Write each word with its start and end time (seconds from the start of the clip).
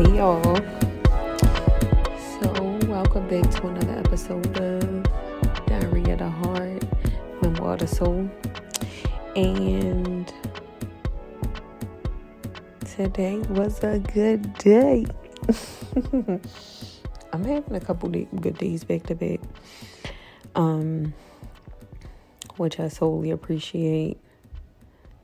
Hey 0.00 0.16
y'all. 0.16 0.56
So, 2.40 2.78
welcome 2.88 3.28
back 3.28 3.50
to 3.50 3.66
another 3.66 3.98
episode 3.98 4.58
of 4.58 5.02
Diary 5.66 6.10
of 6.12 6.20
the 6.20 6.30
Heart, 6.30 6.84
Memoir 7.42 7.74
of 7.74 7.80
the 7.80 7.86
Soul. 7.86 8.30
And 9.36 10.32
today 12.96 13.40
was 13.50 13.84
a 13.84 13.98
good 13.98 14.54
day. 14.54 15.04
I'm 17.34 17.44
having 17.44 17.74
a 17.74 17.80
couple 17.80 18.08
good 18.08 18.56
days 18.56 18.84
back 18.84 19.02
to 19.08 19.14
back. 19.14 19.40
Um, 20.54 21.12
which 22.56 22.80
I 22.80 22.88
solely 22.88 23.32
appreciate. 23.32 24.16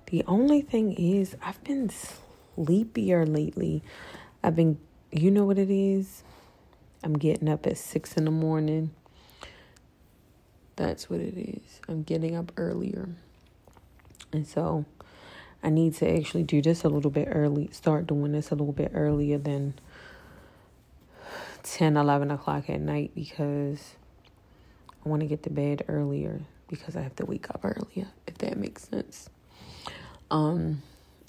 The 0.09 0.23
only 0.27 0.61
thing 0.61 0.93
is, 0.93 1.35
I've 1.41 1.65
been 1.65 1.89
sleepier 1.89 3.25
lately. 3.25 3.83
I've 4.47 4.55
been, 4.55 4.79
you 5.11 5.33
know 5.33 5.45
what 5.45 5.59
it 5.59 5.71
is? 5.71 6.23
I'm 7.03 7.19
getting 7.19 7.49
up 7.49 7.67
at 7.67 7.77
six 7.77 8.17
in 8.17 8.27
the 8.27 8.31
morning. 8.31 8.93
That's 10.77 11.11
what 11.11 11.19
it 11.19 11.37
is. 11.37 11.81
I'm 11.89 12.05
getting 12.05 12.37
up 12.37 12.53
earlier. 12.57 13.09
And 14.33 14.47
so 14.47 14.85
I 15.65 15.71
need 15.71 15.95
to 15.95 16.09
actually 16.09 16.45
do 16.45 16.63
this 16.63 16.85
a 16.85 16.89
little 16.89 17.11
bit 17.11 17.27
early, 17.29 17.71
start 17.73 18.07
doing 18.07 18.31
this 18.31 18.53
a 18.53 18.55
little 18.55 18.73
bit 18.73 18.93
earlier 18.95 19.37
than 19.37 19.75
10, 21.65 21.97
11 21.97 22.31
o'clock 22.31 22.71
at 22.71 22.81
night 22.81 23.11
because 23.17 23.97
I 25.05 25.09
want 25.09 25.23
to 25.23 25.27
get 25.27 25.43
to 25.43 25.51
bed 25.51 25.83
earlier 25.89 26.41
because 26.69 26.95
I 26.95 27.01
have 27.01 27.17
to 27.17 27.27
wake 27.27 27.51
up 27.51 27.65
earlier, 27.65 28.07
if 28.29 28.39
that 28.39 28.57
makes 28.57 28.89
sense. 28.89 29.29
Um, 30.31 30.83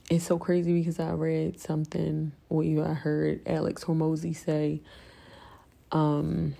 it's 0.09 0.25
so 0.25 0.38
crazy 0.38 0.73
because 0.73 1.00
I 1.00 1.12
read 1.12 1.59
something 1.59 2.31
or 2.50 2.63
you 2.63 2.84
I 2.84 2.94
heard 2.94 3.41
Alex 3.45 3.84
Hormozi 3.84 4.35
say, 4.35 4.81
um, 5.91 6.56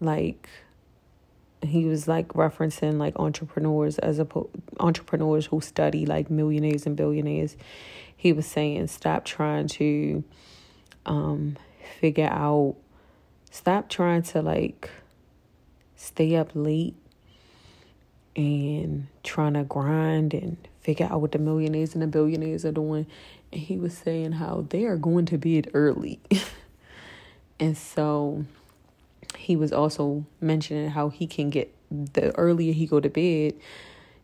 like 0.00 0.48
he 1.62 1.86
was 1.86 2.06
like 2.06 2.28
referencing 2.28 2.98
like 2.98 3.18
entrepreneurs 3.18 3.98
as 3.98 4.18
a 4.18 4.26
entrepreneurs 4.78 5.46
who 5.46 5.60
study 5.62 6.04
like 6.04 6.30
millionaires 6.30 6.84
and 6.84 6.96
billionaires. 6.96 7.56
He 8.14 8.32
was 8.32 8.46
saying 8.46 8.88
stop 8.88 9.24
trying 9.24 9.68
to 9.68 10.22
um 11.06 11.56
figure 12.00 12.28
out 12.30 12.76
stop 13.50 13.88
trying 13.88 14.22
to 14.22 14.42
like 14.42 14.90
stay 15.96 16.36
up 16.36 16.50
late 16.54 16.94
and 18.36 19.06
trying 19.22 19.54
to 19.54 19.64
grind 19.64 20.34
and 20.34 20.56
figure 20.84 21.08
out 21.10 21.20
what 21.20 21.32
the 21.32 21.38
millionaires 21.38 21.94
and 21.94 22.02
the 22.02 22.06
billionaires 22.06 22.64
are 22.64 22.72
doing. 22.72 23.06
And 23.50 23.60
he 23.60 23.76
was 23.76 23.96
saying 23.96 24.32
how 24.32 24.66
they 24.68 24.84
are 24.84 24.96
going 24.96 25.26
to 25.26 25.38
bed 25.38 25.70
early. 25.74 26.20
and 27.58 27.76
so 27.76 28.44
he 29.36 29.56
was 29.56 29.72
also 29.72 30.24
mentioning 30.40 30.90
how 30.90 31.08
he 31.08 31.26
can 31.26 31.50
get 31.50 31.74
the 31.90 32.36
earlier 32.36 32.72
he 32.72 32.86
go 32.86 33.00
to 33.00 33.08
bed, 33.08 33.54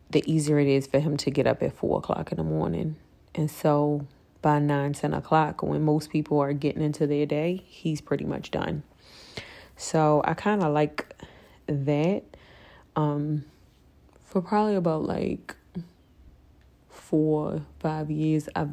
the 0.09 0.23
easier 0.31 0.59
it 0.59 0.67
is 0.67 0.87
for 0.87 0.99
him 0.99 1.17
to 1.17 1.31
get 1.31 1.47
up 1.47 1.63
at 1.63 1.73
four 1.73 1.97
o'clock 1.97 2.31
in 2.31 2.37
the 2.37 2.43
morning. 2.43 2.95
And 3.33 3.49
so 3.49 4.05
by 4.41 4.59
nine, 4.59 4.93
ten 4.93 5.13
o'clock, 5.13 5.63
when 5.63 5.81
most 5.83 6.09
people 6.09 6.39
are 6.39 6.53
getting 6.53 6.83
into 6.83 7.07
their 7.07 7.25
day, 7.25 7.63
he's 7.65 8.01
pretty 8.01 8.25
much 8.25 8.51
done. 8.51 8.83
So 9.77 10.21
I 10.25 10.35
kind 10.35 10.63
of 10.63 10.73
like 10.73 11.15
that. 11.67 12.23
Um, 12.95 13.45
for 14.31 14.41
probably 14.41 14.75
about 14.75 15.03
like 15.03 15.55
four, 17.11 17.61
five 17.79 18.09
years, 18.09 18.47
I've 18.55 18.71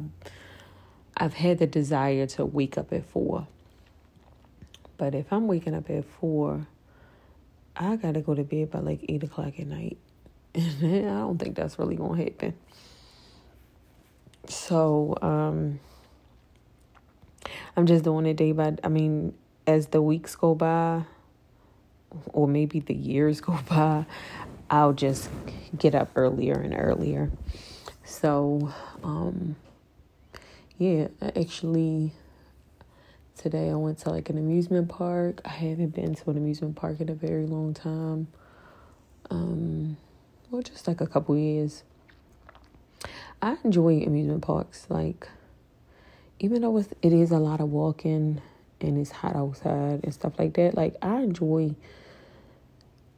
I've 1.15 1.33
had 1.33 1.59
the 1.59 1.67
desire 1.67 2.25
to 2.25 2.45
wake 2.45 2.77
up 2.77 2.93
at 2.93 3.05
four. 3.05 3.45
But 4.97 5.13
if 5.13 5.31
I'm 5.31 5.47
waking 5.47 5.75
up 5.75 5.89
at 5.89 6.05
four, 6.05 6.65
I 7.75 7.97
gotta 7.97 8.21
go 8.21 8.33
to 8.33 8.43
bed 8.43 8.71
by 8.71 8.79
like 8.79 9.05
eight 9.09 9.23
o'clock 9.23 9.59
at 9.59 9.67
night. 9.67 9.97
And 10.55 11.05
I 11.09 11.19
don't 11.19 11.37
think 11.37 11.55
that's 11.55 11.77
really 11.77 11.95
gonna 11.95 12.23
happen. 12.23 12.53
So, 14.47 15.15
um 15.21 15.79
I'm 17.75 17.85
just 17.85 18.05
doing 18.05 18.25
it 18.25 18.37
day 18.37 18.53
by 18.53 18.77
I 18.83 18.87
mean, 18.87 19.33
as 19.67 19.87
the 19.87 20.01
weeks 20.01 20.35
go 20.37 20.55
by 20.55 21.03
or 22.27 22.47
maybe 22.47 22.79
the 22.79 22.95
years 22.95 23.41
go 23.41 23.59
by, 23.69 24.05
I'll 24.69 24.93
just 24.93 25.29
get 25.77 25.93
up 25.93 26.11
earlier 26.15 26.53
and 26.53 26.73
earlier. 26.77 27.29
So, 28.09 28.73
um, 29.03 29.55
yeah, 30.79 31.09
actually, 31.21 32.11
today 33.37 33.69
I 33.69 33.75
went 33.75 33.99
to 33.99 34.09
like 34.09 34.31
an 34.31 34.37
amusement 34.39 34.89
park. 34.89 35.41
I 35.45 35.49
haven't 35.49 35.93
been 35.93 36.15
to 36.15 36.31
an 36.31 36.37
amusement 36.37 36.75
park 36.75 36.99
in 36.99 37.09
a 37.09 37.13
very 37.13 37.45
long 37.45 37.75
time. 37.75 38.27
Um, 39.29 39.95
well, 40.49 40.63
just 40.63 40.87
like 40.87 41.01
a 41.01 41.07
couple 41.07 41.37
years. 41.37 41.83
I 43.43 43.57
enjoy 43.63 44.01
amusement 44.01 44.41
parks. 44.41 44.87
Like, 44.89 45.29
even 46.39 46.63
though 46.63 46.77
it's, 46.77 46.89
it 47.03 47.13
is 47.13 47.29
a 47.29 47.37
lot 47.37 47.61
of 47.61 47.69
walking 47.69 48.41
and 48.81 48.97
it's 48.97 49.11
hot 49.11 49.35
outside 49.35 50.01
and 50.03 50.13
stuff 50.13 50.33
like 50.39 50.55
that, 50.55 50.73
like, 50.75 50.95
I 51.03 51.19
enjoy 51.21 51.75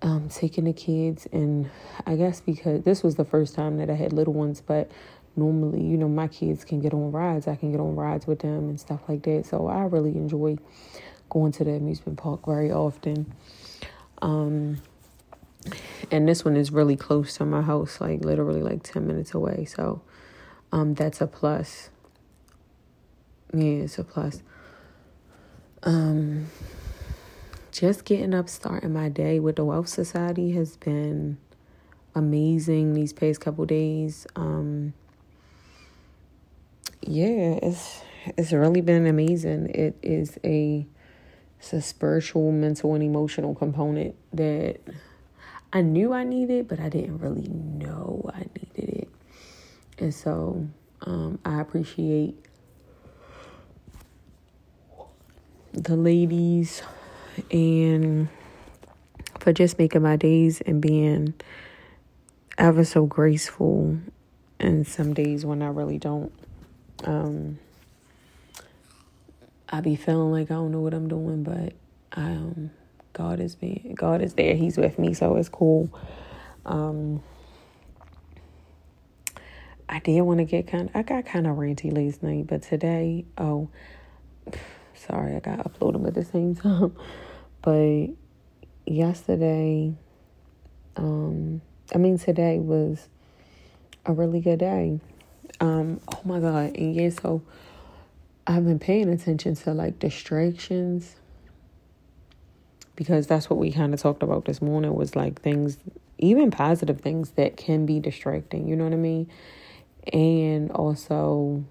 um, 0.01 0.29
taking 0.29 0.65
the 0.65 0.73
kids, 0.73 1.27
and 1.31 1.69
I 2.05 2.15
guess 2.15 2.41
because 2.41 2.83
this 2.83 3.03
was 3.03 3.15
the 3.15 3.25
first 3.25 3.55
time 3.55 3.77
that 3.77 3.89
I 3.89 3.93
had 3.93 4.13
little 4.13 4.33
ones, 4.33 4.61
but 4.61 4.91
normally, 5.35 5.83
you 5.83 5.97
know, 5.97 6.09
my 6.09 6.27
kids 6.27 6.65
can 6.65 6.79
get 6.79 6.93
on 6.93 7.11
rides. 7.11 7.47
I 7.47 7.55
can 7.55 7.71
get 7.71 7.79
on 7.79 7.95
rides 7.95 8.27
with 8.27 8.39
them 8.39 8.69
and 8.69 8.79
stuff 8.79 9.01
like 9.07 9.23
that. 9.23 9.45
So 9.45 9.67
I 9.67 9.83
really 9.83 10.11
enjoy 10.11 10.57
going 11.29 11.51
to 11.53 11.63
the 11.63 11.71
amusement 11.71 12.17
park 12.17 12.45
very 12.45 12.71
often. 12.71 13.33
Um, 14.21 14.81
and 16.09 16.27
this 16.27 16.43
one 16.43 16.55
is 16.55 16.71
really 16.71 16.95
close 16.95 17.35
to 17.37 17.45
my 17.45 17.61
house, 17.61 18.01
like 18.01 18.25
literally 18.25 18.61
like 18.61 18.83
10 18.83 19.07
minutes 19.07 19.33
away. 19.33 19.65
So 19.65 20.01
um, 20.71 20.93
that's 20.93 21.21
a 21.21 21.27
plus. 21.27 21.89
Yeah, 23.53 23.83
it's 23.83 23.97
a 23.97 24.03
plus. 24.03 24.41
Um, 25.83 26.47
just 27.71 28.05
getting 28.05 28.33
up, 28.33 28.49
starting 28.49 28.93
my 28.93 29.09
day 29.09 29.39
with 29.39 29.55
the 29.55 29.65
Wellth 29.65 29.87
Society 29.87 30.51
has 30.51 30.77
been 30.77 31.37
amazing 32.13 32.93
these 32.93 33.13
past 33.13 33.39
couple 33.39 33.65
days. 33.65 34.27
Um, 34.35 34.93
yeah, 37.01 37.59
it's 37.63 38.01
it's 38.37 38.51
really 38.51 38.81
been 38.81 39.07
amazing. 39.07 39.69
It 39.69 39.97
is 40.01 40.37
a 40.43 40.85
it's 41.59 41.73
a 41.73 41.81
spiritual, 41.81 42.51
mental, 42.51 42.93
and 42.93 43.03
emotional 43.03 43.55
component 43.55 44.15
that 44.33 44.79
I 45.71 45.81
knew 45.81 46.11
I 46.11 46.23
needed, 46.23 46.67
but 46.67 46.79
I 46.79 46.89
didn't 46.89 47.19
really 47.19 47.47
know 47.47 48.29
I 48.33 48.39
needed 48.39 49.01
it. 49.01 49.09
And 49.97 50.13
so 50.13 50.67
um, 51.01 51.39
I 51.45 51.61
appreciate 51.61 52.35
the 55.73 55.95
ladies 55.95 56.81
and 57.49 58.29
for 59.39 59.51
just 59.51 59.79
making 59.79 60.03
my 60.03 60.15
days 60.15 60.61
and 60.61 60.81
being 60.81 61.33
ever 62.57 62.83
so 62.83 63.05
graceful 63.05 63.97
and 64.59 64.85
some 64.85 65.13
days 65.13 65.45
when 65.45 65.61
I 65.61 65.67
really 65.67 65.97
don't 65.97 66.31
um 67.05 67.57
I 69.69 69.81
be 69.81 69.95
feeling 69.95 70.31
like 70.31 70.51
I 70.51 70.55
don't 70.55 70.71
know 70.71 70.81
what 70.81 70.93
I'm 70.93 71.07
doing 71.07 71.43
but 71.43 71.73
um 72.13 72.71
God 73.13 73.39
is 73.39 73.55
being 73.55 73.95
God 73.95 74.21
is 74.21 74.35
there. 74.35 74.55
He's 74.55 74.77
with 74.77 74.99
me 74.99 75.13
so 75.13 75.35
it's 75.37 75.49
cool. 75.49 75.89
Um 76.65 77.23
I 79.89 79.99
did 79.99 80.21
want 80.21 80.37
to 80.37 80.45
get 80.45 80.67
kind 80.67 80.89
of, 80.89 80.95
I 80.95 81.01
got 81.01 81.25
kind 81.25 81.47
of 81.47 81.57
ranty 81.57 81.91
last 81.91 82.21
night 82.21 82.47
but 82.47 82.61
today 82.61 83.25
oh 83.37 83.69
sorry 84.93 85.35
I 85.35 85.39
got 85.39 85.59
uploaded 85.59 86.05
at 86.07 86.13
the 86.13 86.23
same 86.23 86.55
time 86.55 86.95
but 87.61 88.07
yesterday, 88.85 89.93
um, 90.97 91.61
I 91.93 91.97
mean, 91.97 92.17
today 92.17 92.59
was 92.59 93.07
a 94.05 94.13
really 94.13 94.41
good 94.41 94.59
day. 94.59 94.99
Um, 95.59 95.99
oh 96.07 96.21
my 96.23 96.39
God. 96.39 96.75
And 96.75 96.95
yeah, 96.95 97.09
so 97.09 97.43
I've 98.47 98.65
been 98.65 98.79
paying 98.79 99.09
attention 99.09 99.55
to 99.55 99.73
like 99.73 99.99
distractions 99.99 101.15
because 102.95 103.27
that's 103.27 103.49
what 103.49 103.57
we 103.57 103.71
kind 103.71 103.93
of 103.93 103.99
talked 103.99 104.23
about 104.23 104.45
this 104.45 104.61
morning 104.61 104.93
was 104.93 105.15
like 105.15 105.41
things, 105.41 105.77
even 106.17 106.51
positive 106.51 107.01
things 107.01 107.31
that 107.31 107.57
can 107.57 107.85
be 107.85 107.99
distracting, 107.99 108.67
you 108.67 108.75
know 108.75 108.83
what 108.83 108.93
I 108.93 108.97
mean? 108.97 109.29
And 110.11 110.71
also, 110.71 111.63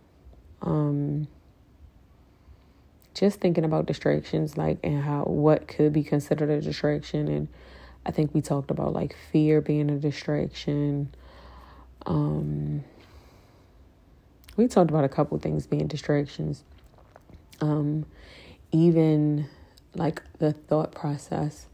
um, 0.62 1.26
just 3.20 3.38
thinking 3.38 3.66
about 3.66 3.84
distractions 3.84 4.56
like 4.56 4.78
and 4.82 5.02
how 5.02 5.24
what 5.24 5.68
could 5.68 5.92
be 5.92 6.02
considered 6.02 6.48
a 6.48 6.58
distraction 6.58 7.28
and 7.28 7.48
I 8.06 8.12
think 8.12 8.32
we 8.32 8.40
talked 8.40 8.70
about 8.70 8.94
like 8.94 9.14
fear 9.30 9.60
being 9.60 9.90
a 9.90 9.98
distraction. 9.98 11.14
Um 12.06 12.82
we 14.56 14.68
talked 14.68 14.88
about 14.88 15.04
a 15.04 15.08
couple 15.10 15.38
things 15.38 15.66
being 15.66 15.86
distractions. 15.86 16.64
Um 17.60 18.06
even 18.72 19.50
like 19.94 20.22
the 20.38 20.54
thought 20.54 20.92
process 20.92 21.66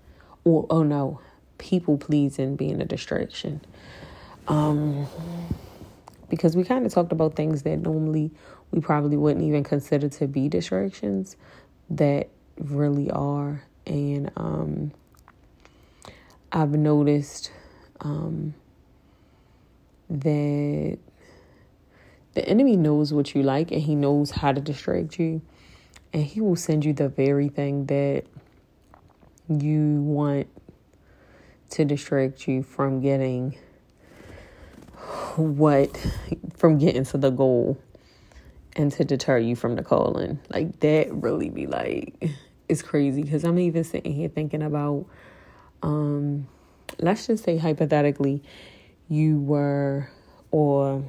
or 0.42 0.66
oh 0.68 0.82
no, 0.82 1.20
people 1.58 1.96
pleasing 1.96 2.56
being 2.56 2.80
a 2.80 2.84
distraction. 2.84 3.60
Um 4.48 5.06
because 6.28 6.56
we 6.56 6.64
kind 6.64 6.84
of 6.84 6.92
talked 6.92 7.12
about 7.12 7.36
things 7.36 7.62
that 7.62 7.76
normally 7.76 8.32
we 8.70 8.80
probably 8.80 9.16
wouldn't 9.16 9.44
even 9.44 9.64
consider 9.64 10.08
to 10.08 10.26
be 10.26 10.48
distractions 10.48 11.36
that 11.90 12.28
really 12.58 13.10
are. 13.10 13.62
And 13.86 14.30
um, 14.36 14.92
I've 16.52 16.70
noticed 16.70 17.50
um, 18.00 18.54
that 20.10 20.98
the 22.34 22.48
enemy 22.48 22.76
knows 22.76 23.12
what 23.12 23.34
you 23.34 23.42
like 23.42 23.70
and 23.70 23.80
he 23.80 23.94
knows 23.94 24.30
how 24.30 24.52
to 24.52 24.60
distract 24.60 25.18
you. 25.18 25.42
And 26.12 26.24
he 26.24 26.40
will 26.40 26.56
send 26.56 26.84
you 26.84 26.92
the 26.92 27.08
very 27.08 27.48
thing 27.48 27.86
that 27.86 28.24
you 29.48 30.02
want 30.02 30.48
to 31.70 31.84
distract 31.84 32.46
you 32.46 32.62
from 32.62 33.00
getting 33.00 33.56
what, 35.36 35.96
from 36.56 36.78
getting 36.78 37.04
to 37.04 37.18
the 37.18 37.30
goal 37.30 37.78
and 38.76 38.92
to 38.92 39.04
deter 39.04 39.38
you 39.38 39.56
from 39.56 39.74
the 39.74 39.82
calling. 39.82 40.38
Like 40.50 40.80
that 40.80 41.12
really 41.12 41.50
be 41.50 41.66
like 41.66 42.30
it's 42.68 42.82
crazy 42.82 43.22
because 43.22 43.44
I'm 43.44 43.58
even 43.58 43.82
sitting 43.84 44.12
here 44.12 44.28
thinking 44.28 44.62
about 44.62 45.06
um 45.82 46.46
let's 46.98 47.26
just 47.26 47.44
say 47.44 47.56
hypothetically 47.56 48.42
you 49.08 49.40
were 49.40 50.10
or 50.50 51.04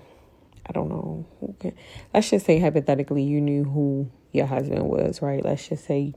I 0.66 0.72
don't 0.72 0.90
know 0.90 1.26
okay 1.52 1.74
let's 2.14 2.30
just 2.30 2.46
say 2.46 2.60
hypothetically 2.60 3.24
you 3.24 3.42
knew 3.42 3.64
who 3.64 4.10
your 4.32 4.46
husband 4.46 4.88
was, 4.88 5.22
right? 5.22 5.44
Let's 5.44 5.68
just 5.68 5.86
say 5.86 6.14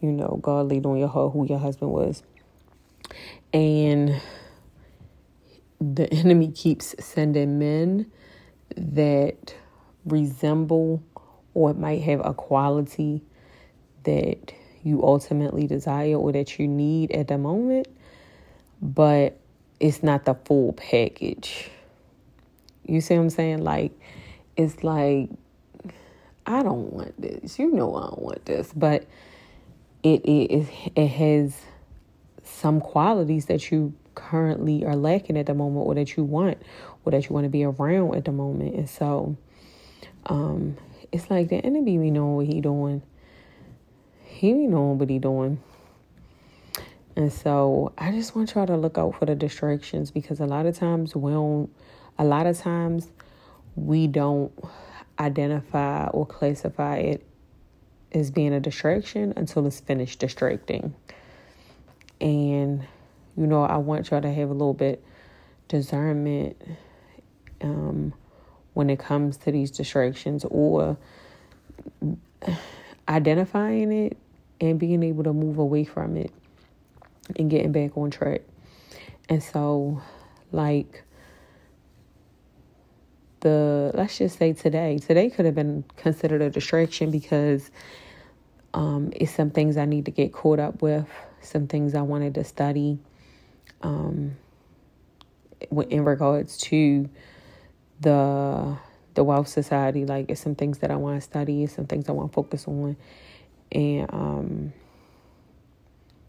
you 0.00 0.12
know 0.12 0.38
God 0.40 0.68
laid 0.68 0.86
on 0.86 0.96
your 0.96 1.08
heart 1.08 1.32
who 1.32 1.46
your 1.46 1.58
husband 1.58 1.90
was. 1.90 2.22
And 3.52 4.20
the 5.80 6.08
enemy 6.12 6.52
keeps 6.52 6.94
sending 7.04 7.58
men 7.58 8.10
that 8.76 9.54
resemble 10.06 11.02
or 11.54 11.70
it 11.70 11.78
might 11.78 12.02
have 12.02 12.24
a 12.24 12.34
quality 12.34 13.22
that 14.04 14.52
you 14.82 15.02
ultimately 15.02 15.66
desire 15.66 16.14
or 16.14 16.32
that 16.32 16.58
you 16.58 16.68
need 16.68 17.10
at 17.10 17.28
the 17.28 17.38
moment, 17.38 17.88
but 18.80 19.38
it's 19.80 20.02
not 20.02 20.24
the 20.24 20.34
full 20.34 20.72
package. 20.74 21.70
You 22.84 23.00
see 23.00 23.16
what 23.16 23.22
I'm 23.22 23.30
saying? 23.30 23.64
Like, 23.64 23.92
it's 24.56 24.84
like, 24.84 25.30
I 26.46 26.62
don't 26.62 26.92
want 26.92 27.20
this. 27.20 27.58
You 27.58 27.72
know, 27.72 27.96
I 27.96 28.02
don't 28.02 28.22
want 28.22 28.44
this, 28.44 28.72
but 28.74 29.06
it 30.02 30.24
it 30.24 30.68
it 30.94 31.08
has 31.08 31.56
some 32.44 32.80
qualities 32.80 33.46
that 33.46 33.72
you 33.72 33.92
currently 34.14 34.84
are 34.84 34.94
lacking 34.94 35.36
at 35.36 35.46
the 35.46 35.54
moment, 35.54 35.86
or 35.86 35.94
that 35.96 36.16
you 36.16 36.22
want, 36.22 36.58
or 37.04 37.10
that 37.10 37.28
you 37.28 37.34
want 37.34 37.44
to 37.44 37.50
be 37.50 37.64
around 37.64 38.14
at 38.14 38.24
the 38.24 38.32
moment, 38.32 38.76
and 38.76 38.88
so 38.88 39.36
um, 40.26 40.76
it's 41.12 41.30
like 41.30 41.48
the 41.48 41.56
enemy 41.56 41.98
be 41.98 42.10
knowing 42.10 42.36
what 42.36 42.46
he 42.46 42.60
doing. 42.60 43.02
He 44.24 44.52
be 44.52 44.66
knowing 44.66 44.98
what 44.98 45.08
he 45.08 45.18
doing. 45.18 45.62
And 47.16 47.32
so 47.32 47.92
I 47.96 48.12
just 48.12 48.36
want 48.36 48.54
y'all 48.54 48.66
to 48.66 48.76
look 48.76 48.98
out 48.98 49.18
for 49.18 49.24
the 49.24 49.34
distractions 49.34 50.10
because 50.10 50.40
a 50.40 50.46
lot 50.46 50.66
of 50.66 50.76
times 50.76 51.14
we 51.16 51.32
don't, 51.32 51.70
a 52.18 52.24
lot 52.24 52.46
of 52.46 52.58
times 52.58 53.08
we 53.74 54.06
don't 54.06 54.52
identify 55.18 56.08
or 56.08 56.26
classify 56.26 56.96
it 56.96 57.26
as 58.12 58.30
being 58.30 58.52
a 58.52 58.60
distraction 58.60 59.32
until 59.36 59.66
it's 59.66 59.80
finished 59.80 60.18
distracting. 60.18 60.94
And, 62.20 62.86
you 63.36 63.46
know, 63.46 63.62
I 63.62 63.76
want 63.78 64.10
y'all 64.10 64.20
to 64.20 64.32
have 64.32 64.50
a 64.50 64.52
little 64.52 64.74
bit 64.74 65.02
discernment 65.68 66.60
um, 67.62 68.12
when 68.76 68.90
it 68.90 68.98
comes 68.98 69.38
to 69.38 69.50
these 69.50 69.70
distractions 69.70 70.44
or 70.50 70.98
identifying 73.08 73.90
it 73.90 74.18
and 74.60 74.78
being 74.78 75.02
able 75.02 75.24
to 75.24 75.32
move 75.32 75.56
away 75.56 75.82
from 75.82 76.14
it 76.14 76.30
and 77.36 77.48
getting 77.48 77.72
back 77.72 77.96
on 77.96 78.10
track. 78.10 78.42
And 79.30 79.42
so, 79.42 80.02
like, 80.52 81.04
the 83.40 83.92
let's 83.94 84.18
just 84.18 84.36
say 84.36 84.52
today, 84.52 84.98
today 84.98 85.30
could 85.30 85.46
have 85.46 85.54
been 85.54 85.82
considered 85.96 86.42
a 86.42 86.50
distraction 86.50 87.10
because 87.10 87.70
um, 88.74 89.10
it's 89.16 89.32
some 89.32 89.48
things 89.48 89.78
I 89.78 89.86
need 89.86 90.04
to 90.04 90.10
get 90.10 90.34
caught 90.34 90.58
up 90.58 90.82
with, 90.82 91.08
some 91.40 91.66
things 91.66 91.94
I 91.94 92.02
wanted 92.02 92.34
to 92.34 92.44
study 92.44 92.98
um, 93.80 94.36
in 95.70 96.04
regards 96.04 96.58
to 96.58 97.08
the 98.00 98.76
the 99.14 99.24
Wellth 99.24 99.48
Society 99.48 100.04
like 100.04 100.30
it's 100.30 100.40
some 100.40 100.54
things 100.54 100.78
that 100.78 100.90
i 100.90 100.96
want 100.96 101.16
to 101.16 101.20
study 101.20 101.66
some 101.66 101.86
things 101.86 102.08
i 102.08 102.12
want 102.12 102.30
to 102.30 102.34
focus 102.34 102.68
on 102.68 102.96
and 103.72 104.12
um 104.12 104.72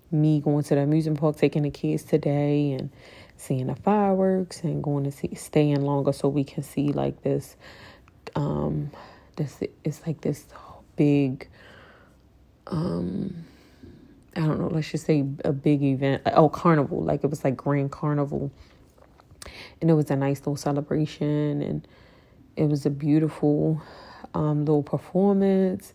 me 0.10 0.40
going 0.40 0.64
to 0.64 0.76
the 0.76 0.82
amusement 0.82 1.20
park 1.20 1.36
taking 1.36 1.64
the 1.64 1.70
kids 1.70 2.04
today 2.04 2.72
and 2.72 2.90
seeing 3.36 3.68
the 3.68 3.76
fireworks 3.76 4.64
and 4.64 4.82
going 4.82 5.04
to 5.04 5.12
see 5.12 5.36
staying 5.36 5.82
longer 5.82 6.14
so 6.14 6.30
we 6.30 6.46
can 6.46 6.64
see 6.64 6.94
like 6.94 7.22
this 7.24 7.58
um 8.36 8.90
this 9.36 9.62
it's 9.84 10.06
like 10.08 10.22
this 10.22 10.46
big 10.96 11.48
um 12.68 13.46
I 14.38 14.42
don't 14.42 14.60
know, 14.60 14.68
let's 14.68 14.92
just 14.92 15.08
say 15.08 15.26
a 15.44 15.52
big 15.52 15.82
event. 15.82 16.22
Oh, 16.28 16.48
carnival. 16.48 17.02
Like 17.02 17.24
it 17.24 17.30
was 17.32 17.44
like 17.44 17.58
grand 17.58 17.92
carnival 17.92 18.52
and 19.82 19.90
it 19.90 19.94
was 19.94 20.10
a 20.12 20.16
nice 20.16 20.40
little 20.40 20.56
celebration 20.56 21.62
and 21.62 21.88
it 22.56 22.66
was 22.66 22.86
a 22.86 22.90
beautiful 22.90 23.82
um, 24.34 24.66
little 24.66 24.84
performance 24.84 25.94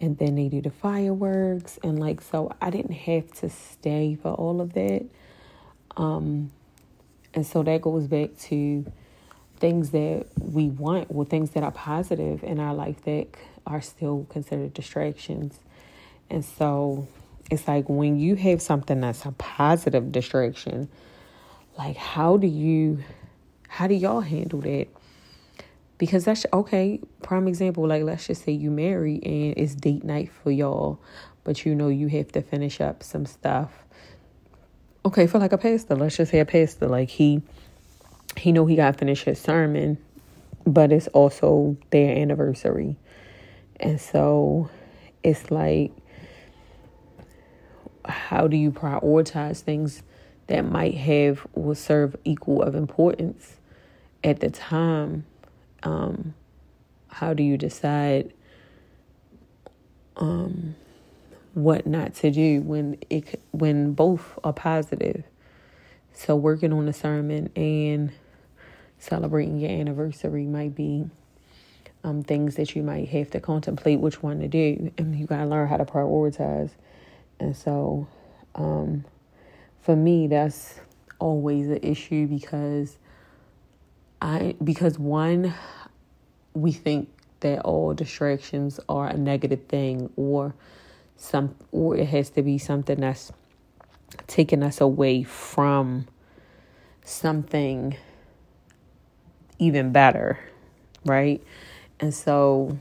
and 0.00 0.18
then 0.18 0.36
they 0.36 0.48
do 0.48 0.60
the 0.60 0.70
fireworks 0.70 1.78
and 1.82 1.98
like 1.98 2.20
so 2.20 2.54
I 2.60 2.70
didn't 2.70 2.92
have 2.92 3.32
to 3.40 3.50
stay 3.50 4.16
for 4.20 4.32
all 4.32 4.60
of 4.60 4.72
that. 4.74 5.04
Um, 5.96 6.50
and 7.34 7.46
so 7.46 7.62
that 7.62 7.82
goes 7.82 8.06
back 8.06 8.36
to 8.42 8.84
things 9.56 9.90
that 9.90 10.26
we 10.38 10.68
want, 10.68 11.10
well, 11.10 11.24
things 11.24 11.50
that 11.50 11.62
are 11.62 11.72
positive 11.72 12.42
in 12.42 12.60
our 12.60 12.74
life 12.74 13.02
that 13.04 13.28
are 13.66 13.80
still 13.80 14.26
considered 14.30 14.74
distractions. 14.74 15.58
And 16.30 16.44
so 16.44 17.08
it's 17.50 17.66
like 17.68 17.88
when 17.88 18.18
you 18.18 18.36
have 18.36 18.62
something 18.62 19.00
that's 19.00 19.24
a 19.24 19.32
positive 19.32 20.12
distraction, 20.12 20.88
like 21.76 21.96
how 21.96 22.36
do 22.36 22.46
you 22.46 23.02
how 23.68 23.86
do 23.86 23.94
y'all 23.94 24.20
handle 24.20 24.60
that? 24.60 24.86
Because 25.98 26.24
that's 26.24 26.46
okay, 26.52 27.00
prime 27.22 27.48
example, 27.48 27.86
like 27.86 28.02
let's 28.02 28.26
just 28.26 28.44
say 28.44 28.52
you 28.52 28.70
marry 28.70 29.14
and 29.24 29.54
it's 29.56 29.74
date 29.74 30.04
night 30.04 30.30
for 30.30 30.50
y'all, 30.50 31.00
but 31.42 31.64
you 31.64 31.74
know 31.74 31.88
you 31.88 32.08
have 32.08 32.30
to 32.32 32.42
finish 32.42 32.80
up 32.80 33.02
some 33.02 33.26
stuff. 33.26 33.72
Okay, 35.06 35.26
for 35.26 35.38
like 35.38 35.52
a 35.52 35.58
pastor, 35.58 35.94
let's 35.96 36.16
just 36.16 36.30
say 36.30 36.40
a 36.40 36.44
pastor, 36.44 36.86
like 36.86 37.10
he 37.10 37.42
he 38.36 38.52
know 38.52 38.66
he 38.66 38.76
gotta 38.76 38.96
finish 38.96 39.24
his 39.24 39.40
sermon, 39.40 39.98
but 40.66 40.92
it's 40.92 41.08
also 41.08 41.76
their 41.90 42.16
anniversary. 42.16 42.96
And 43.80 44.00
so 44.00 44.70
it's 45.22 45.50
like 45.50 45.92
how 48.04 48.46
do 48.46 48.56
you 48.56 48.70
prioritize 48.70 49.60
things 49.60 50.02
that 50.46 50.62
might 50.62 50.94
have 50.94 51.46
will 51.54 51.74
serve 51.74 52.16
equal 52.24 52.62
of 52.62 52.74
importance 52.74 53.56
at 54.22 54.40
the 54.40 54.50
time. 54.50 55.24
Um, 55.82 56.34
how 57.08 57.34
do 57.34 57.42
you 57.42 57.56
decide 57.56 58.32
um, 60.16 60.74
what 61.54 61.86
not 61.86 62.14
to 62.16 62.30
do 62.30 62.60
when 62.62 62.98
it 63.10 63.40
when 63.52 63.92
both 63.92 64.38
are 64.42 64.52
positive? 64.52 65.24
So 66.12 66.36
working 66.36 66.72
on 66.72 66.86
the 66.86 66.92
sermon 66.92 67.50
and 67.56 68.12
celebrating 68.98 69.58
your 69.58 69.70
anniversary 69.70 70.46
might 70.46 70.74
be 70.74 71.06
um, 72.04 72.22
things 72.22 72.56
that 72.56 72.76
you 72.76 72.82
might 72.82 73.08
have 73.08 73.30
to 73.30 73.40
contemplate 73.40 73.98
which 73.98 74.22
one 74.22 74.40
to 74.40 74.48
do 74.48 74.92
and 74.98 75.18
you 75.18 75.26
got 75.26 75.38
to 75.38 75.46
learn 75.46 75.68
how 75.68 75.76
to 75.76 75.84
prioritize. 75.84 76.70
And 77.40 77.56
so, 77.56 78.06
um, 78.54 79.04
for 79.84 79.94
me, 79.94 80.26
that's 80.26 80.80
always 81.18 81.68
an 81.68 81.80
issue 81.82 82.26
because 82.26 82.96
I 84.20 84.56
because 84.64 84.98
one, 84.98 85.52
we 86.54 86.72
think 86.72 87.10
that 87.40 87.60
all 87.60 87.92
distractions 87.92 88.80
are 88.88 89.08
a 89.08 89.16
negative 89.16 89.64
thing 89.68 90.10
or 90.16 90.54
some 91.16 91.54
or 91.70 91.98
it 91.98 92.08
has 92.08 92.30
to 92.30 92.42
be 92.42 92.56
something 92.56 93.00
that's 93.00 93.30
taking 94.26 94.62
us 94.62 94.80
away 94.80 95.22
from 95.22 96.06
something 97.04 97.94
even 99.58 99.92
better, 99.92 100.38
right? 101.04 101.44
And 102.00 102.14
so 102.14 102.78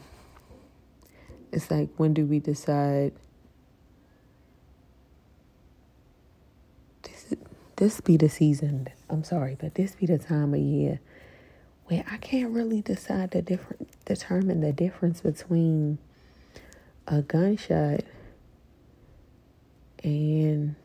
it's 1.51 1.69
like 1.69 1.89
when 1.97 2.13
do 2.13 2.25
we 2.25 2.39
decide 2.39 3.11
this 7.83 7.99
be 7.99 8.15
the 8.15 8.29
season. 8.29 8.87
I'm 9.09 9.25
sorry, 9.25 9.57
but 9.59 9.75
this 9.75 9.95
be 9.95 10.05
the 10.05 10.17
time 10.17 10.53
of 10.53 10.59
year 10.61 11.01
where 11.87 12.05
I 12.09 12.15
can't 12.15 12.53
really 12.53 12.81
decide 12.81 13.31
the 13.31 13.41
different 13.41 13.89
determine 14.05 14.61
the 14.61 14.71
difference 14.71 15.19
between 15.19 15.97
a 17.07 17.21
gunshot 17.21 18.05
and 20.01 20.75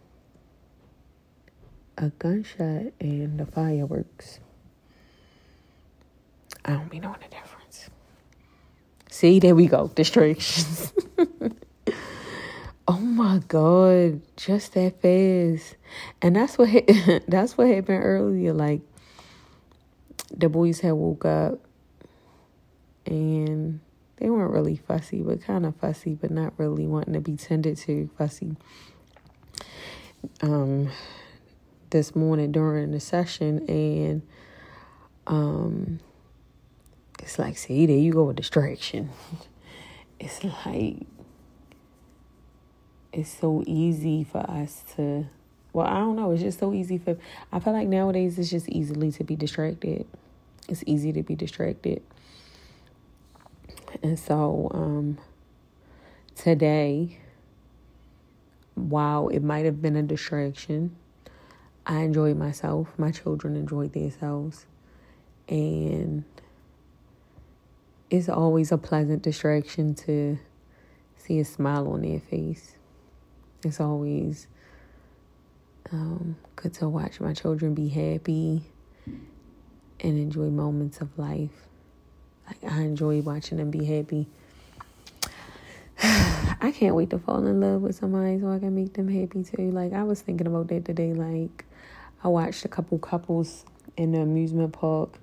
a 1.97 2.09
gunshot 2.19 2.93
and 2.99 3.39
the 3.39 3.47
fireworks. 3.47 4.41
I 6.65 6.73
don't 6.73 6.91
be 6.91 6.99
knowing 6.99 7.21
the 7.23 7.29
difference. 7.29 7.91
See, 9.09 9.39
there 9.39 9.55
we 9.55 9.69
go. 9.69 9.87
Distractions. 9.95 10.93
Oh 12.91 13.01
my 13.01 13.43
god, 13.49 14.23
just 14.39 14.73
that 14.73 15.03
fast. 15.03 15.77
And 16.23 16.37
that's 16.37 16.57
what 16.57 16.71
that's 17.29 17.59
what 17.59 17.69
happened 17.69 18.03
earlier. 18.03 18.55
Like 18.55 18.81
the 20.35 20.49
boys 20.49 20.81
had 20.81 20.93
woke 20.93 21.27
up 21.27 21.59
and 23.05 23.81
they 24.17 24.31
weren't 24.31 24.53
really 24.53 24.77
fussy, 24.77 25.21
but 25.21 25.43
kind 25.43 25.67
of 25.67 25.77
fussy, 25.77 26.15
but 26.15 26.31
not 26.31 26.55
really 26.57 26.87
wanting 26.87 27.13
to 27.13 27.21
be 27.21 27.37
tended 27.37 27.77
to 27.77 28.09
fussy. 28.17 28.57
Um 30.41 30.89
this 31.91 32.17
morning 32.17 32.53
during 32.53 32.93
the 32.93 33.01
session 33.01 33.69
and 33.69 34.23
um 35.27 36.01
it's 37.19 37.39
like 37.39 37.59
see 37.59 37.85
there 37.85 37.99
you 37.99 38.15
go 38.15 38.25
with 38.25 38.37
distraction. 38.37 39.11
It's 40.21 40.43
like 40.43 41.07
it's 43.13 43.31
so 43.31 43.63
easy 43.67 44.25
for 44.25 44.39
us 44.51 44.85
to 44.97 45.27
well 45.73 45.87
i 45.87 45.99
don't 45.99 46.17
know 46.17 46.31
it's 46.31 46.43
just 46.43 46.59
so 46.59 46.73
easy 46.75 46.99
for 46.99 47.17
i 47.53 47.59
feel 47.59 47.73
like 47.73 47.89
nowadays 47.89 48.39
it's 48.39 48.51
just 48.51 48.69
easily 48.69 49.11
to 49.13 49.25
be 49.25 49.37
distracted. 49.37 50.07
It's 50.69 50.85
easy 50.87 51.13
to 51.15 51.23
be 51.23 51.35
distracted. 51.35 52.03
And 54.03 54.19
so 54.19 54.71
um 54.75 55.19
today 56.35 57.19
while 58.75 59.29
it 59.29 59.41
might 59.43 59.65
have 59.65 59.83
been 59.83 59.97
a 59.97 60.03
distraction 60.03 60.95
i 61.87 62.01
enjoyed 62.01 62.37
myself. 62.37 62.89
My 62.99 63.11
children 63.11 63.57
enjoyed 63.57 63.95
themselves. 63.95 64.67
And 65.49 66.25
it's 68.11 68.29
always 68.29 68.71
a 68.71 68.79
pleasant 68.79 69.23
distraction 69.23 69.95
to 69.95 70.39
see 71.17 71.39
a 71.41 71.45
smile 71.45 71.89
on 71.89 72.03
their 72.03 72.21
face 72.21 72.78
it's 73.65 73.81
always 73.81 74.47
um, 75.93 76.37
good 76.57 76.75
to 76.75 76.89
watch 76.89 77.21
my 77.21 77.33
children 77.33 77.75
be 77.75 77.89
happy 77.89 78.63
and 79.07 80.19
enjoy 80.19 80.51
moments 80.51 81.01
of 81.01 81.19
life. 81.19 81.67
Like 82.47 82.73
I 82.73 82.83
enjoy 82.83 83.21
watching 83.21 83.59
them 83.59 83.71
be 83.71 83.85
happy. 83.85 84.29
I 86.03 86.73
can't 86.73 86.95
wait 86.95 87.11
to 87.11 87.19
fall 87.19 87.45
in 87.47 87.61
love 87.61 87.83
with 87.83 87.97
somebody 87.97 88.41
so 88.41 88.51
I 88.51 88.59
can 88.59 88.75
make 88.75 88.95
them 88.95 89.09
happy 89.09 89.45
too. 89.45 89.71
Like 89.71 89.93
I 89.93 90.05
was 90.05 90.21
thinking 90.21 90.47
about 90.47 90.69
that 90.69 90.85
today. 90.85 91.13
Like 91.13 91.65
I 92.23 92.29
watched 92.29 92.65
a 92.65 92.69
couple 92.69 92.99
couples 92.99 93.65
in 93.97 94.13
the 94.13 94.21
amusement 94.21 94.73
park, 94.73 95.19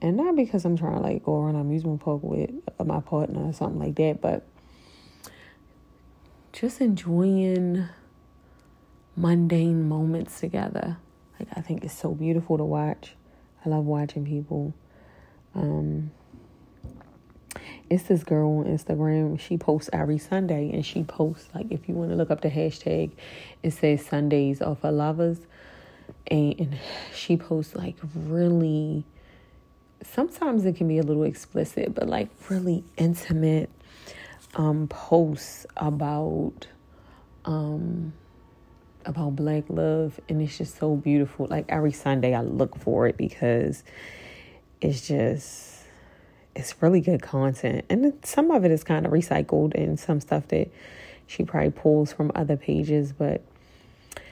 and 0.00 0.16
not 0.16 0.36
because 0.36 0.64
I'm 0.64 0.76
trying 0.76 0.94
to 0.94 1.00
like 1.00 1.24
go 1.24 1.42
around 1.42 1.56
an 1.56 1.60
amusement 1.60 2.00
park 2.00 2.22
with 2.22 2.50
my 2.84 3.00
partner 3.00 3.44
or 3.44 3.52
something 3.52 3.78
like 3.78 3.96
that, 3.96 4.20
but 4.20 4.46
just 6.54 6.80
enjoying 6.80 7.88
mundane 9.16 9.88
moments 9.88 10.38
together. 10.38 10.96
Like 11.38 11.48
I 11.56 11.60
think 11.60 11.84
it's 11.84 11.98
so 11.98 12.14
beautiful 12.14 12.56
to 12.56 12.64
watch. 12.64 13.14
I 13.64 13.68
love 13.68 13.84
watching 13.84 14.24
people. 14.24 14.72
Um, 15.54 16.12
it's 17.90 18.04
this 18.04 18.22
girl 18.22 18.60
on 18.60 18.66
Instagram. 18.66 19.38
She 19.38 19.58
posts 19.58 19.90
every 19.92 20.18
Sunday, 20.18 20.70
and 20.72 20.86
she 20.86 21.02
posts 21.02 21.48
like 21.54 21.66
if 21.70 21.88
you 21.88 21.94
want 21.94 22.10
to 22.10 22.16
look 22.16 22.30
up 22.30 22.40
the 22.40 22.50
hashtag, 22.50 23.10
it 23.62 23.72
says 23.72 24.06
Sundays 24.06 24.62
are 24.62 24.76
for 24.76 24.92
lovers, 24.92 25.38
and 26.28 26.78
she 27.12 27.36
posts 27.36 27.74
like 27.74 27.96
really. 28.14 29.04
Sometimes 30.02 30.66
it 30.66 30.76
can 30.76 30.86
be 30.86 30.98
a 30.98 31.02
little 31.02 31.24
explicit, 31.24 31.94
but 31.94 32.08
like 32.08 32.28
really 32.50 32.84
intimate 32.98 33.70
um, 34.56 34.88
posts 34.88 35.66
about 35.76 36.66
um, 37.44 38.12
about 39.04 39.36
black 39.36 39.64
love 39.68 40.18
and 40.28 40.40
it's 40.40 40.56
just 40.56 40.78
so 40.78 40.96
beautiful. 40.96 41.46
Like 41.46 41.66
every 41.68 41.92
sunday 41.92 42.34
i 42.34 42.40
look 42.40 42.76
for 42.78 43.06
it 43.06 43.16
because 43.16 43.84
it's 44.80 45.06
just 45.06 45.82
it's 46.54 46.80
really 46.80 47.00
good 47.00 47.20
content. 47.20 47.84
And 47.90 48.14
some 48.24 48.50
of 48.50 48.64
it 48.64 48.70
is 48.70 48.84
kind 48.84 49.06
of 49.06 49.12
recycled 49.12 49.74
and 49.74 49.98
some 49.98 50.20
stuff 50.20 50.48
that 50.48 50.70
she 51.26 51.42
probably 51.42 51.70
pulls 51.70 52.12
from 52.12 52.30
other 52.34 52.56
pages 52.56 53.12
but 53.12 53.42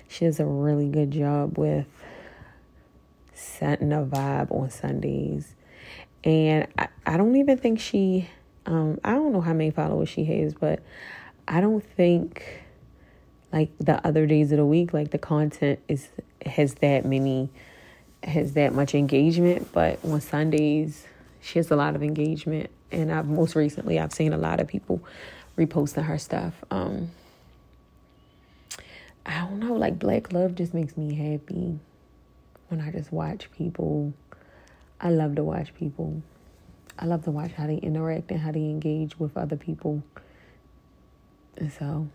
she 0.08 0.24
does 0.26 0.40
a 0.40 0.46
really 0.46 0.88
good 0.88 1.10
job 1.10 1.58
with 1.58 1.86
setting 3.34 3.92
a 3.92 4.04
vibe 4.04 4.52
on 4.52 4.70
sundays. 4.70 5.54
And 6.24 6.66
i, 6.78 6.88
I 7.04 7.16
don't 7.16 7.36
even 7.36 7.58
think 7.58 7.80
she 7.80 8.30
um, 8.66 8.98
I 9.04 9.12
don't 9.12 9.32
know 9.32 9.40
how 9.40 9.52
many 9.52 9.70
followers 9.70 10.08
she 10.08 10.24
has, 10.24 10.54
but 10.54 10.80
I 11.48 11.60
don't 11.60 11.84
think 11.96 12.62
like 13.52 13.70
the 13.78 14.04
other 14.06 14.26
days 14.26 14.52
of 14.52 14.58
the 14.58 14.66
week, 14.66 14.92
like 14.92 15.10
the 15.10 15.18
content 15.18 15.80
is 15.88 16.08
has 16.46 16.74
that 16.76 17.04
many 17.04 17.50
has 18.22 18.54
that 18.54 18.74
much 18.74 18.94
engagement. 18.94 19.72
But 19.72 19.98
on 20.04 20.20
Sundays, 20.20 21.06
she 21.40 21.58
has 21.58 21.70
a 21.70 21.76
lot 21.76 21.94
of 21.94 22.02
engagement, 22.02 22.70
and 22.90 23.12
I've 23.12 23.26
most 23.26 23.54
recently 23.54 23.98
I've 23.98 24.12
seen 24.12 24.32
a 24.32 24.38
lot 24.38 24.60
of 24.60 24.68
people 24.68 25.02
reposting 25.56 26.04
her 26.04 26.18
stuff. 26.18 26.54
Um, 26.70 27.10
I 29.24 29.40
don't 29.40 29.60
know, 29.60 29.74
like 29.74 29.98
Black 29.98 30.32
Love 30.32 30.54
just 30.54 30.74
makes 30.74 30.96
me 30.96 31.14
happy 31.14 31.78
when 32.68 32.80
I 32.80 32.90
just 32.90 33.12
watch 33.12 33.50
people. 33.52 34.14
I 35.00 35.10
love 35.10 35.36
to 35.36 35.44
watch 35.44 35.74
people. 35.74 36.22
I 37.02 37.04
love 37.04 37.24
to 37.24 37.32
watch 37.32 37.50
how 37.50 37.66
they 37.66 37.78
interact 37.78 38.30
and 38.30 38.38
how 38.38 38.52
they 38.52 38.60
engage 38.60 39.18
with 39.18 39.36
other 39.36 39.56
people. 39.56 40.04
And 41.56 41.72
so, 41.72 42.06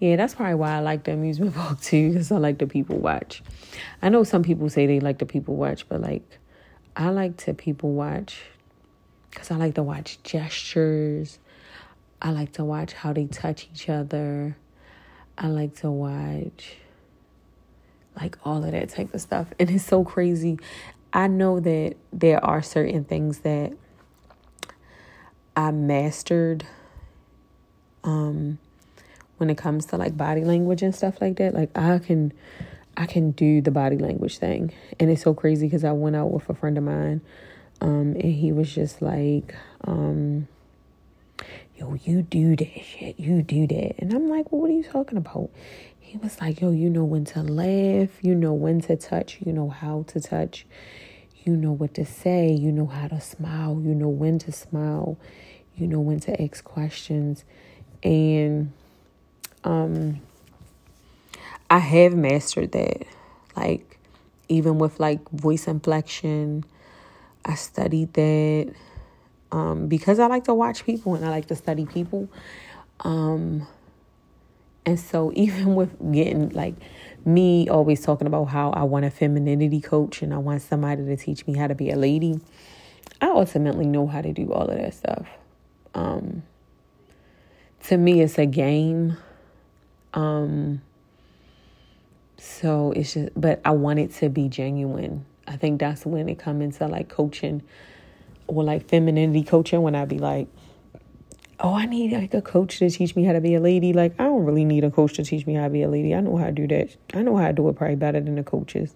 yeah, 0.00 0.16
that's 0.16 0.34
probably 0.34 0.54
why 0.54 0.76
I 0.76 0.80
like 0.80 1.04
the 1.04 1.12
amusement 1.12 1.54
park 1.56 1.78
too, 1.82 2.12
because 2.12 2.32
I 2.32 2.38
like 2.38 2.56
the 2.56 2.66
people 2.66 2.96
watch. 2.96 3.42
I 4.00 4.08
know 4.08 4.24
some 4.24 4.42
people 4.42 4.70
say 4.70 4.86
they 4.86 5.00
like 5.00 5.18
the 5.18 5.26
people 5.26 5.54
watch, 5.54 5.86
but 5.86 6.00
like, 6.00 6.22
I 6.96 7.10
like 7.10 7.36
to 7.38 7.52
people 7.52 7.92
watch 7.92 8.40
because 9.28 9.50
I 9.50 9.56
like 9.56 9.74
to 9.74 9.82
watch 9.82 10.22
gestures. 10.22 11.38
I 12.22 12.30
like 12.30 12.52
to 12.52 12.64
watch 12.64 12.94
how 12.94 13.12
they 13.12 13.26
touch 13.26 13.68
each 13.70 13.90
other. 13.90 14.56
I 15.36 15.48
like 15.48 15.76
to 15.80 15.90
watch 15.90 16.76
like 18.18 18.38
all 18.46 18.64
of 18.64 18.72
that 18.72 18.88
type 18.88 19.12
of 19.12 19.20
stuff. 19.20 19.48
And 19.60 19.68
it's 19.70 19.84
so 19.84 20.04
crazy. 20.04 20.58
I 21.12 21.26
know 21.26 21.60
that 21.60 21.96
there 22.12 22.44
are 22.44 22.62
certain 22.62 23.04
things 23.04 23.40
that 23.40 23.72
I 25.54 25.70
mastered 25.70 26.66
um 28.04 28.58
when 29.36 29.50
it 29.50 29.58
comes 29.58 29.86
to 29.86 29.96
like 29.96 30.16
body 30.16 30.44
language 30.44 30.82
and 30.82 30.94
stuff 30.94 31.20
like 31.20 31.36
that. 31.36 31.54
Like 31.54 31.76
I 31.76 31.98
can 31.98 32.32
I 32.96 33.06
can 33.06 33.32
do 33.32 33.60
the 33.60 33.70
body 33.70 33.98
language 33.98 34.38
thing. 34.38 34.72
And 34.98 35.10
it's 35.10 35.22
so 35.22 35.34
crazy 35.34 35.66
because 35.66 35.84
I 35.84 35.92
went 35.92 36.16
out 36.16 36.30
with 36.30 36.48
a 36.48 36.54
friend 36.54 36.78
of 36.78 36.84
mine 36.84 37.20
um 37.80 38.14
and 38.14 38.32
he 38.32 38.52
was 38.52 38.72
just 38.74 39.02
like 39.02 39.54
um 39.84 40.48
yo, 41.82 41.94
you 41.94 42.22
do 42.22 42.54
that 42.56 42.84
shit. 42.84 43.18
You 43.18 43.42
do 43.42 43.66
that. 43.66 43.94
And 43.98 44.12
I'm 44.12 44.28
like, 44.28 44.52
well, 44.52 44.60
what 44.62 44.70
are 44.70 44.74
you 44.74 44.84
talking 44.84 45.18
about? 45.18 45.50
He 45.98 46.16
was 46.18 46.40
like, 46.40 46.60
yo, 46.60 46.70
you 46.70 46.90
know 46.90 47.04
when 47.04 47.24
to 47.26 47.42
laugh, 47.42 48.10
you 48.22 48.34
know 48.34 48.52
when 48.52 48.80
to 48.82 48.96
touch, 48.96 49.38
you 49.44 49.52
know 49.52 49.68
how 49.68 50.04
to 50.08 50.20
touch, 50.20 50.66
you 51.44 51.56
know 51.56 51.72
what 51.72 51.94
to 51.94 52.04
say, 52.04 52.50
you 52.50 52.72
know 52.72 52.86
how 52.86 53.08
to 53.08 53.20
smile, 53.20 53.80
you 53.82 53.94
know 53.94 54.08
when 54.08 54.38
to 54.40 54.52
smile, 54.52 55.18
you 55.76 55.86
know 55.86 56.00
when 56.00 56.20
to 56.20 56.42
ask 56.42 56.62
questions. 56.64 57.44
And 58.02 58.72
um 59.64 60.20
I 61.70 61.78
have 61.78 62.14
mastered 62.14 62.72
that. 62.72 63.04
Like 63.56 63.98
even 64.48 64.78
with 64.78 65.00
like 65.00 65.26
voice 65.30 65.66
inflection, 65.66 66.64
I 67.44 67.54
studied 67.54 68.12
that 68.12 68.74
um, 69.50 69.86
because 69.86 70.18
I 70.18 70.26
like 70.26 70.44
to 70.44 70.54
watch 70.54 70.84
people 70.84 71.14
and 71.14 71.24
I 71.24 71.30
like 71.30 71.46
to 71.48 71.56
study 71.56 71.86
people. 71.86 72.28
Um, 73.00 73.66
and 74.84 74.98
so, 74.98 75.32
even 75.36 75.74
with 75.74 75.96
getting 76.12 76.50
like 76.50 76.74
me 77.24 77.68
always 77.68 78.02
talking 78.02 78.26
about 78.26 78.46
how 78.46 78.70
I 78.70 78.82
want 78.82 79.04
a 79.04 79.10
femininity 79.10 79.80
coach 79.80 80.22
and 80.22 80.34
I 80.34 80.38
want 80.38 80.62
somebody 80.62 81.04
to 81.04 81.16
teach 81.16 81.46
me 81.46 81.56
how 81.56 81.66
to 81.66 81.74
be 81.74 81.90
a 81.90 81.96
lady, 81.96 82.40
I 83.20 83.28
ultimately 83.28 83.86
know 83.86 84.06
how 84.06 84.20
to 84.20 84.32
do 84.32 84.52
all 84.52 84.66
of 84.68 84.76
that 84.76 84.94
stuff. 84.94 85.28
Um, 85.94 86.42
to 87.84 87.96
me, 87.96 88.20
it's 88.20 88.38
a 88.38 88.46
game. 88.46 89.16
Um, 90.14 90.82
so 92.38 92.92
it's 92.92 93.14
just, 93.14 93.28
but 93.40 93.60
I 93.64 93.70
want 93.70 94.00
it 94.00 94.12
to 94.14 94.28
be 94.28 94.48
genuine. 94.48 95.24
I 95.46 95.56
think 95.56 95.80
that's 95.80 96.04
when 96.04 96.28
it 96.28 96.38
comes 96.38 96.62
into 96.62 96.88
like 96.88 97.08
coaching 97.08 97.62
or 98.46 98.64
like 98.64 98.88
femininity 98.88 99.44
coaching 99.44 99.82
when 99.82 99.94
I 99.94 100.04
be 100.04 100.18
like, 100.18 100.48
oh, 101.62 101.74
I 101.74 101.86
need 101.86 102.12
like 102.12 102.34
a 102.34 102.42
coach 102.42 102.80
to 102.80 102.90
teach 102.90 103.14
me 103.14 103.24
how 103.24 103.32
to 103.32 103.40
be 103.40 103.54
a 103.54 103.60
lady. 103.60 103.92
Like, 103.92 104.14
I 104.18 104.24
don't 104.24 104.44
really 104.44 104.64
need 104.64 104.82
a 104.82 104.90
coach 104.90 105.14
to 105.14 105.24
teach 105.24 105.46
me 105.46 105.54
how 105.54 105.64
to 105.64 105.70
be 105.70 105.82
a 105.82 105.88
lady. 105.88 106.14
I 106.14 106.20
know 106.20 106.36
how 106.36 106.46
to 106.46 106.52
do 106.52 106.66
that. 106.66 106.96
I 107.14 107.22
know 107.22 107.36
how 107.36 107.46
to 107.46 107.52
do 107.52 107.68
it 107.68 107.76
probably 107.76 107.96
better 107.96 108.20
than 108.20 108.34
the 108.34 108.42
coaches. 108.42 108.94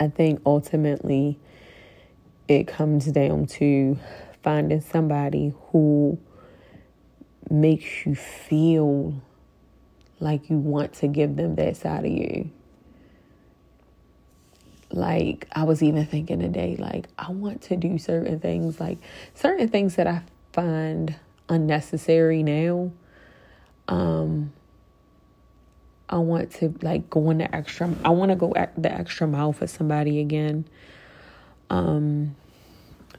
I 0.00 0.08
think 0.08 0.40
ultimately 0.44 1.38
it 2.48 2.66
comes 2.66 3.06
down 3.06 3.46
to 3.46 3.98
finding 4.42 4.80
somebody 4.80 5.54
who 5.70 6.18
makes 7.48 8.04
you 8.04 8.14
feel 8.14 9.14
like 10.18 10.50
you 10.50 10.58
want 10.58 10.92
to 10.94 11.06
give 11.06 11.36
them 11.36 11.54
that 11.54 11.76
side 11.76 12.04
of 12.04 12.10
you. 12.10 12.50
Like, 14.90 15.46
I 15.52 15.64
was 15.64 15.82
even 15.82 16.04
thinking 16.06 16.40
today, 16.40 16.76
like, 16.78 17.06
I 17.18 17.30
want 17.30 17.62
to 17.62 17.76
do 17.76 17.98
certain 17.98 18.40
things, 18.40 18.80
like 18.80 18.98
certain 19.34 19.68
things 19.68 19.96
that 19.96 20.06
I 20.06 20.22
find 20.52 21.16
unnecessary 21.48 22.42
now. 22.42 22.92
Um, 23.88 24.52
I 26.08 26.18
want 26.18 26.52
to 26.52 26.74
like 26.82 27.10
go 27.10 27.30
in 27.30 27.38
the 27.38 27.54
extra. 27.54 27.94
I 28.04 28.10
want 28.10 28.30
to 28.30 28.36
go 28.36 28.52
the 28.76 28.92
extra 28.92 29.26
mile 29.26 29.52
for 29.52 29.66
somebody 29.66 30.20
again. 30.20 30.66
Um, 31.70 32.36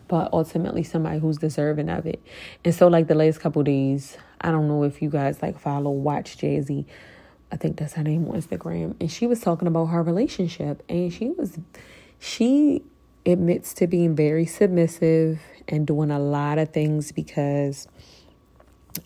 but 0.07 0.31
ultimately 0.33 0.83
somebody 0.83 1.19
who's 1.19 1.37
deserving 1.37 1.89
of 1.89 2.05
it. 2.05 2.21
And 2.63 2.73
so, 2.75 2.87
like 2.87 3.07
the 3.07 3.15
last 3.15 3.39
couple 3.39 3.63
days, 3.63 4.17
I 4.39 4.51
don't 4.51 4.67
know 4.67 4.83
if 4.83 5.01
you 5.01 5.09
guys 5.09 5.41
like 5.41 5.59
follow 5.59 5.89
Watch 5.89 6.37
Jazzy 6.37 6.85
I 7.51 7.57
think 7.57 7.77
that's 7.77 7.93
her 7.93 8.03
name 8.03 8.27
on 8.27 8.41
Instagram, 8.41 8.95
and 8.99 9.11
she 9.11 9.27
was 9.27 9.39
talking 9.39 9.67
about 9.67 9.85
her 9.85 10.01
relationship, 10.01 10.83
and 10.89 11.13
she 11.13 11.29
was, 11.29 11.59
she 12.19 12.83
admits 13.25 13.73
to 13.75 13.87
being 13.87 14.15
very 14.15 14.45
submissive 14.45 15.39
and 15.67 15.85
doing 15.87 16.11
a 16.11 16.19
lot 16.19 16.57
of 16.57 16.69
things 16.69 17.11
because 17.11 17.87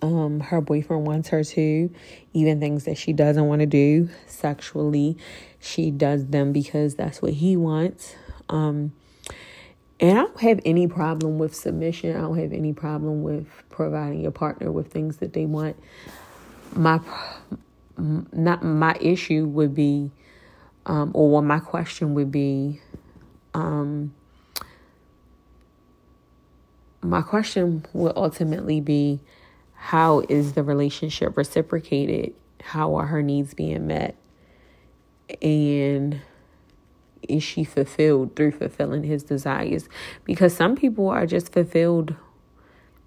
um 0.02 0.40
her 0.40 0.62
boyfriend 0.62 1.06
wants 1.06 1.30
her 1.30 1.44
to 1.44 1.90
even 2.34 2.60
things 2.60 2.86
that 2.86 2.98
she 2.98 3.14
doesn't 3.14 3.48
want 3.48 3.60
to 3.60 3.66
do 3.66 4.10
sexually 4.28 5.18
she 5.60 5.92
does 5.92 6.28
them 6.28 6.52
because 6.54 6.96
that's 6.96 7.22
what 7.22 7.34
he 7.34 7.58
wants 7.58 8.16
um 8.50 8.92
and 10.00 10.18
I 10.18 10.22
don't 10.22 10.40
have 10.40 10.60
any 10.64 10.88
problem 10.88 11.40
with 11.40 11.54
submission. 11.54 12.16
I 12.16 12.22
don't 12.22 12.38
have 12.38 12.54
any 12.54 12.72
problem 12.72 13.22
with 13.22 13.48
providing 13.70 14.22
your 14.22 14.32
partner 14.32 14.72
with 14.72 14.92
things 14.92 15.18
that 15.18 15.34
they 15.34 15.46
want. 15.46 15.76
My 16.74 17.02
not 17.98 18.64
my 18.64 18.98
issue 19.02 19.46
would 19.46 19.76
be, 19.76 20.12
um, 20.86 21.12
or 21.14 21.30
what 21.30 21.44
my 21.44 21.60
question 21.60 22.14
would 22.14 22.32
be, 22.32 22.80
um, 23.54 24.14
my 27.02 27.22
question 27.22 27.86
would 27.92 28.14
ultimately 28.16 28.80
be, 28.80 29.20
how 29.82 30.24
is 30.28 30.54
the 30.54 30.62
relationship 30.62 31.38
reciprocated? 31.38 32.36
How 32.62 32.96
are 32.96 33.06
her 33.08 33.24
needs 33.24 33.54
being 33.54 33.88
met? 33.88 34.16
And 35.42 36.20
is 37.28 37.44
she 37.44 37.64
fulfilled 37.64 38.36
through 38.36 38.52
fulfilling 38.52 39.04
his 39.04 39.24
desires? 39.24 39.88
Because 40.26 40.54
some 40.54 40.76
people 40.76 41.08
are 41.08 41.26
just 41.26 41.54
fulfilled 41.54 42.14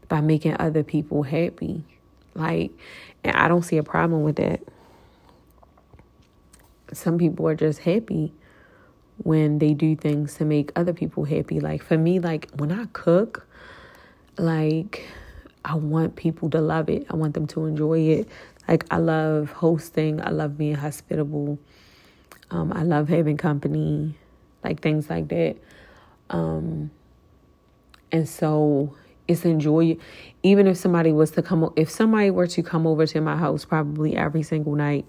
by 0.08 0.22
making 0.22 0.56
other 0.58 0.82
people 0.82 1.24
happy. 1.24 1.84
Like, 2.34 2.72
and 3.22 3.36
I 3.36 3.48
don't 3.48 3.62
see 3.62 3.76
a 3.76 3.82
problem 3.82 4.22
with 4.22 4.36
that 4.36 4.62
some 6.94 7.18
people 7.18 7.46
are 7.46 7.54
just 7.54 7.80
happy 7.80 8.32
when 9.18 9.58
they 9.58 9.74
do 9.74 9.94
things 9.94 10.36
to 10.36 10.46
make 10.46 10.72
other 10.74 10.94
people 10.94 11.24
happy. 11.24 11.60
Like 11.60 11.82
for 11.82 11.98
me, 11.98 12.18
like 12.18 12.50
when 12.56 12.72
I 12.72 12.86
cook, 12.94 13.46
like 14.38 15.06
I 15.64 15.74
want 15.76 16.16
people 16.16 16.50
to 16.50 16.60
love 16.60 16.88
it. 16.88 17.06
I 17.10 17.16
want 17.16 17.34
them 17.34 17.46
to 17.48 17.66
enjoy 17.66 18.00
it. 18.00 18.28
Like 18.68 18.84
I 18.90 18.98
love 18.98 19.50
hosting. 19.52 20.20
I 20.20 20.30
love 20.30 20.58
being 20.58 20.74
hospitable. 20.74 21.58
Um, 22.50 22.72
I 22.72 22.82
love 22.82 23.08
having 23.08 23.36
company, 23.36 24.14
like 24.62 24.80
things 24.80 25.08
like 25.08 25.28
that. 25.28 25.56
Um, 26.30 26.90
and 28.10 28.28
so 28.28 28.94
it's 29.28 29.44
enjoy. 29.44 29.96
Even 30.42 30.66
if 30.66 30.76
somebody 30.76 31.12
was 31.12 31.30
to 31.32 31.42
come, 31.42 31.72
if 31.76 31.90
somebody 31.90 32.30
were 32.30 32.46
to 32.48 32.62
come 32.62 32.86
over 32.86 33.06
to 33.06 33.20
my 33.20 33.36
house, 33.36 33.64
probably 33.64 34.16
every 34.16 34.42
single 34.42 34.74
night 34.74 35.06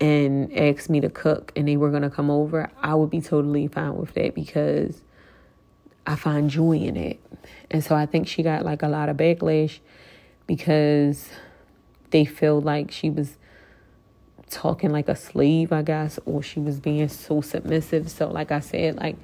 and 0.00 0.56
ask 0.56 0.88
me 0.88 1.00
to 1.00 1.10
cook 1.10 1.52
and 1.56 1.68
they 1.68 1.76
were 1.76 1.98
to 2.00 2.10
come 2.10 2.30
over, 2.30 2.70
I 2.82 2.94
would 2.94 3.10
be 3.10 3.20
totally 3.20 3.66
fine 3.68 3.96
with 3.96 4.14
that 4.14 4.34
because 4.34 5.02
I 6.06 6.16
find 6.16 6.48
joy 6.48 6.78
in 6.78 6.96
it. 6.96 7.20
And 7.70 7.82
so 7.82 7.94
I 7.94 8.06
think 8.06 8.28
she 8.28 8.42
got 8.42 8.64
like 8.64 8.82
a 8.82 8.88
lot 8.88 9.08
of 9.08 9.16
backlash 9.16 9.80
because 10.46 11.28
they 12.10 12.24
feel 12.24 12.60
like 12.60 12.90
she 12.90 13.10
was 13.10 13.36
talking 14.48 14.90
like 14.90 15.08
a 15.08 15.16
slave, 15.16 15.72
I 15.72 15.82
guess, 15.82 16.18
or 16.24 16.42
she 16.42 16.60
was 16.60 16.78
being 16.78 17.08
so 17.08 17.40
submissive. 17.40 18.10
So, 18.10 18.28
like 18.28 18.52
I 18.52 18.60
said, 18.60 18.96
like 18.96 19.16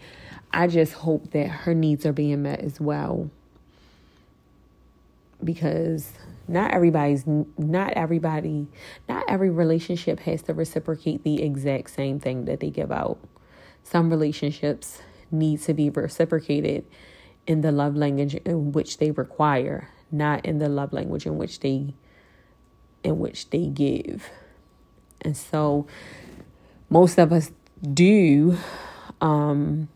I 0.52 0.66
just 0.66 0.92
hope 0.92 1.30
that 1.30 1.48
her 1.48 1.74
needs 1.74 2.04
are 2.04 2.12
being 2.12 2.42
met 2.42 2.60
as 2.60 2.80
well 2.80 3.30
because 5.42 6.12
not 6.46 6.72
everybody's 6.72 7.24
not 7.56 7.92
everybody 7.94 8.68
not 9.08 9.24
every 9.28 9.50
relationship 9.50 10.20
has 10.20 10.42
to 10.42 10.54
reciprocate 10.54 11.24
the 11.24 11.42
exact 11.42 11.90
same 11.90 12.20
thing 12.20 12.44
that 12.44 12.60
they 12.60 12.70
give 12.70 12.92
out 12.92 13.18
some 13.82 14.10
relationships 14.10 15.02
need 15.32 15.60
to 15.62 15.74
be 15.74 15.90
reciprocated 15.90 16.84
in 17.46 17.60
the 17.60 17.72
love 17.72 17.96
language 17.96 18.34
in 18.34 18.72
which 18.72 18.98
they 18.98 19.10
require, 19.10 19.88
not 20.10 20.44
in 20.46 20.58
the 20.58 20.68
love 20.68 20.92
language 20.92 21.26
in 21.26 21.38
which 21.38 21.60
they 21.60 21.94
in 23.02 23.18
which 23.18 23.50
they 23.50 23.66
give. 23.66 24.30
And 25.22 25.36
so 25.36 25.86
most 26.88 27.18
of 27.18 27.32
us 27.32 27.50
do 27.92 28.56
um, 29.20 29.88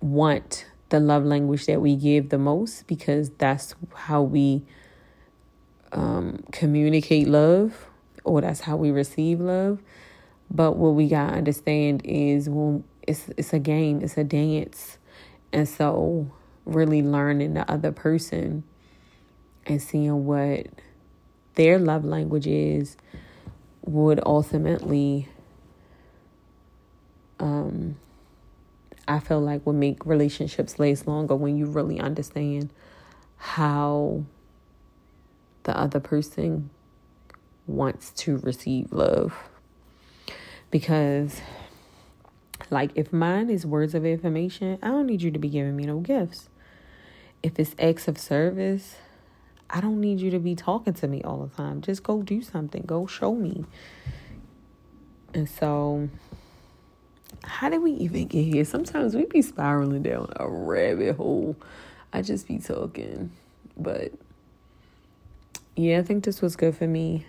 want 0.00 0.66
the 0.88 1.00
love 1.00 1.24
language 1.24 1.66
that 1.66 1.80
we 1.80 1.96
give 1.96 2.30
the 2.30 2.38
most 2.38 2.86
because 2.86 3.30
that's 3.38 3.74
how 3.94 4.22
we 4.22 4.62
um, 5.92 6.42
communicate 6.52 7.28
love 7.28 7.86
or 8.24 8.40
that's 8.40 8.60
how 8.60 8.76
we 8.76 8.90
receive 8.90 9.40
love. 9.40 9.80
But 10.50 10.76
what 10.76 10.90
we 10.90 11.08
gotta 11.08 11.34
understand 11.34 12.02
is 12.04 12.48
when 12.48 12.84
it's 13.06 13.28
it's 13.36 13.52
a 13.52 13.58
game, 13.58 14.00
it's 14.02 14.16
a 14.16 14.24
dance, 14.24 14.98
and 15.52 15.68
so 15.68 16.30
really 16.64 17.02
learning 17.02 17.54
the 17.54 17.70
other 17.70 17.92
person 17.92 18.64
and 19.66 19.80
seeing 19.80 20.24
what 20.24 20.66
their 21.54 21.78
love 21.78 22.04
language 22.04 22.46
is 22.46 22.96
would 23.82 24.20
ultimately 24.24 25.28
um 27.38 27.96
I 29.06 29.18
feel 29.18 29.40
like 29.40 29.66
would 29.66 29.76
make 29.76 30.06
relationships 30.06 30.78
last 30.78 31.06
longer 31.06 31.36
when 31.36 31.58
you 31.58 31.66
really 31.66 32.00
understand 32.00 32.70
how 33.36 34.24
the 35.64 35.78
other 35.78 36.00
person 36.00 36.70
wants 37.66 38.10
to 38.12 38.38
receive 38.38 38.92
love. 38.92 39.34
Because, 40.70 41.40
like, 42.74 42.90
if 42.96 43.12
mine 43.12 43.48
is 43.48 43.64
words 43.64 43.94
of 43.94 44.04
affirmation, 44.04 44.78
I 44.82 44.88
don't 44.88 45.06
need 45.06 45.22
you 45.22 45.30
to 45.30 45.38
be 45.38 45.48
giving 45.48 45.76
me 45.76 45.84
no 45.84 46.00
gifts. 46.00 46.48
If 47.42 47.58
it's 47.58 47.74
acts 47.78 48.08
of 48.08 48.18
service, 48.18 48.96
I 49.70 49.80
don't 49.80 50.00
need 50.00 50.20
you 50.20 50.30
to 50.32 50.40
be 50.40 50.54
talking 50.54 50.92
to 50.94 51.06
me 51.06 51.22
all 51.22 51.46
the 51.46 51.56
time. 51.56 51.80
Just 51.80 52.02
go 52.02 52.20
do 52.20 52.42
something, 52.42 52.82
go 52.84 53.06
show 53.06 53.34
me. 53.34 53.64
And 55.32 55.48
so, 55.48 56.08
how 57.44 57.68
did 57.68 57.80
we 57.82 57.92
even 57.92 58.26
get 58.26 58.42
here? 58.42 58.64
Sometimes 58.64 59.14
we 59.14 59.24
be 59.24 59.40
spiraling 59.40 60.02
down 60.02 60.32
a 60.36 60.48
rabbit 60.48 61.16
hole. 61.16 61.56
I 62.12 62.22
just 62.22 62.48
be 62.48 62.58
talking. 62.58 63.30
But 63.76 64.12
yeah, 65.76 65.98
I 65.98 66.02
think 66.02 66.24
this 66.24 66.42
was 66.42 66.56
good 66.56 66.76
for 66.76 66.86
me. 66.86 67.26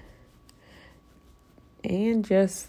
And 1.84 2.26
just 2.26 2.68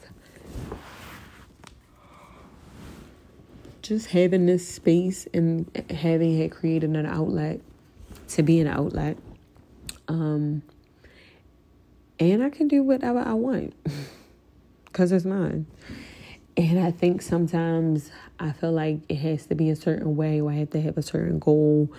just 3.87 4.09
having 4.09 4.46
this 4.46 4.68
space 4.68 5.29
and 5.33 5.70
having 5.90 6.38
it 6.40 6.51
created 6.51 6.90
an 6.90 7.07
outlet 7.07 7.61
to 8.29 8.42
be 8.42 8.61
an 8.61 8.66
outlet. 8.66 9.16
Um 10.09 10.62
and 12.18 12.42
I 12.42 12.51
can 12.51 12.66
do 12.66 12.83
whatever 12.83 13.20
I 13.20 13.35
want 13.35 13.75
cuz 14.92 15.12
it's 15.12 15.25
mine. 15.25 15.66
And 16.57 16.79
I 16.79 16.90
think 16.90 17.20
sometimes 17.20 18.11
I 18.40 18.53
feel 18.53 18.72
like 18.72 19.01
it 19.09 19.16
has 19.16 19.46
to 19.46 19.55
be 19.55 19.70
a 19.70 19.77
certain 19.77 20.16
way 20.16 20.40
or 20.40 20.51
I 20.51 20.55
have 20.55 20.70
to 20.70 20.81
have 20.81 20.96
a 20.96 21.03
certain 21.03 21.38
goal 21.38 21.92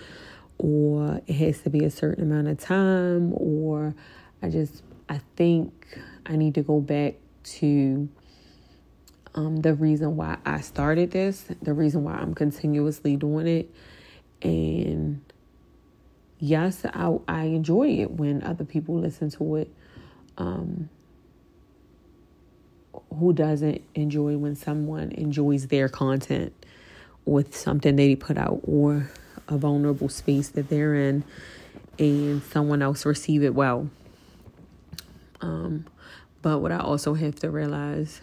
or 0.58 1.20
it 1.26 1.34
has 1.34 1.60
to 1.62 1.70
be 1.70 1.84
a 1.84 1.90
certain 1.90 2.24
amount 2.24 2.48
of 2.48 2.58
time 2.58 3.32
or 3.34 3.94
I 4.42 4.50
just 4.50 4.82
I 5.08 5.20
think 5.36 5.98
I 6.26 6.36
need 6.36 6.54
to 6.56 6.62
go 6.62 6.80
back 6.80 7.14
to 7.44 8.08
um, 9.38 9.58
the 9.58 9.72
reason 9.72 10.16
why 10.16 10.36
I 10.44 10.60
started 10.60 11.12
this, 11.12 11.44
the 11.62 11.72
reason 11.72 12.02
why 12.02 12.14
I'm 12.14 12.34
continuously 12.34 13.16
doing 13.16 13.46
it. 13.46 13.72
And 14.42 15.20
yes, 16.40 16.84
I 16.84 17.16
I 17.28 17.44
enjoy 17.44 18.00
it 18.00 18.10
when 18.10 18.42
other 18.42 18.64
people 18.64 18.98
listen 18.98 19.30
to 19.30 19.56
it. 19.56 19.72
Um, 20.38 20.88
who 23.16 23.32
doesn't 23.32 23.80
enjoy 23.94 24.36
when 24.36 24.56
someone 24.56 25.12
enjoys 25.12 25.68
their 25.68 25.88
content 25.88 26.52
with 27.24 27.56
something 27.56 27.94
they 27.94 28.16
put 28.16 28.38
out 28.38 28.58
or 28.64 29.08
a 29.46 29.56
vulnerable 29.56 30.08
space 30.08 30.48
that 30.48 30.68
they're 30.68 30.96
in 30.96 31.22
and 31.96 32.42
someone 32.42 32.82
else 32.82 33.06
receive 33.06 33.44
it 33.44 33.54
well. 33.54 33.88
Um, 35.40 35.86
but 36.42 36.58
what 36.58 36.72
I 36.72 36.78
also 36.78 37.14
have 37.14 37.36
to 37.36 37.50
realize 37.50 38.20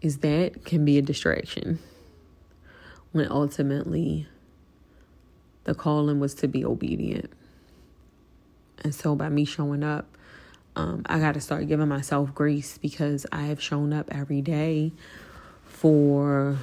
is 0.00 0.18
that 0.18 0.64
can 0.64 0.84
be 0.84 0.98
a 0.98 1.02
distraction 1.02 1.78
when 3.12 3.30
ultimately 3.30 4.26
the 5.64 5.74
calling 5.74 6.20
was 6.20 6.34
to 6.34 6.48
be 6.48 6.64
obedient. 6.64 7.30
And 8.84 8.94
so 8.94 9.14
by 9.14 9.28
me 9.28 9.44
showing 9.44 9.82
up, 9.82 10.06
um, 10.76 11.02
I 11.06 11.18
got 11.18 11.34
to 11.34 11.40
start 11.40 11.66
giving 11.66 11.88
myself 11.88 12.34
grace 12.34 12.78
because 12.78 13.26
I 13.32 13.42
have 13.42 13.60
shown 13.60 13.92
up 13.92 14.08
every 14.12 14.40
day 14.40 14.92
for 15.64 16.56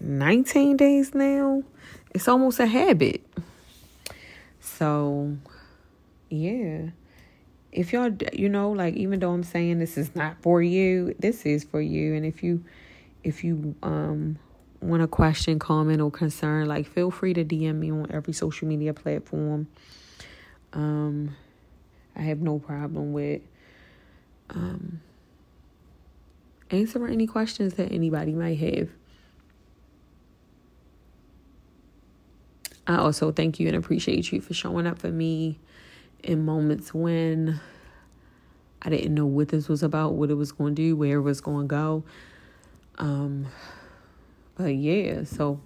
19 0.00 0.76
days 0.76 1.14
now. 1.14 1.62
It's 2.10 2.28
almost 2.28 2.60
a 2.60 2.66
habit. 2.66 3.24
So, 4.60 5.36
yeah. 6.28 6.88
If 7.72 7.92
y'all, 7.92 8.14
you 8.32 8.48
know, 8.48 8.70
like 8.70 8.94
even 8.94 9.20
though 9.20 9.32
I'm 9.32 9.42
saying 9.42 9.78
this 9.78 9.96
is 9.96 10.14
not 10.14 10.36
for 10.42 10.62
you, 10.62 11.14
this 11.18 11.46
is 11.46 11.64
for 11.64 11.80
you. 11.80 12.14
And 12.14 12.24
if 12.26 12.42
you, 12.42 12.64
if 13.24 13.42
you 13.42 13.74
um 13.82 14.38
want 14.80 15.02
a 15.02 15.06
question, 15.06 15.58
comment, 15.58 16.00
or 16.00 16.10
concern, 16.10 16.66
like 16.66 16.86
feel 16.86 17.10
free 17.10 17.32
to 17.34 17.44
DM 17.44 17.76
me 17.76 17.90
on 17.90 18.10
every 18.10 18.32
social 18.32 18.68
media 18.68 18.92
platform. 18.92 19.68
Um, 20.72 21.36
I 22.16 22.22
have 22.22 22.40
no 22.40 22.58
problem 22.58 23.12
with 23.12 23.42
um, 24.50 25.00
answering 26.70 27.12
any 27.12 27.26
questions 27.26 27.74
that 27.74 27.92
anybody 27.92 28.32
might 28.32 28.58
have. 28.58 28.90
I 32.86 32.96
also 32.96 33.30
thank 33.30 33.60
you 33.60 33.68
and 33.68 33.76
appreciate 33.76 34.32
you 34.32 34.40
for 34.40 34.54
showing 34.54 34.86
up 34.86 34.98
for 34.98 35.10
me 35.10 35.58
in 36.22 36.44
moments 36.44 36.92
when 36.94 37.60
I 38.80 38.90
didn't 38.90 39.14
know 39.14 39.26
what 39.26 39.48
this 39.48 39.68
was 39.68 39.82
about, 39.82 40.14
what 40.14 40.30
it 40.30 40.34
was 40.34 40.52
going 40.52 40.74
to 40.74 40.82
do, 40.82 40.96
where 40.96 41.18
it 41.18 41.22
was 41.22 41.40
going 41.40 41.68
to 41.68 41.74
go. 41.74 42.04
Um, 42.98 43.46
but 44.56 44.74
yeah, 44.74 45.24
so 45.24 45.60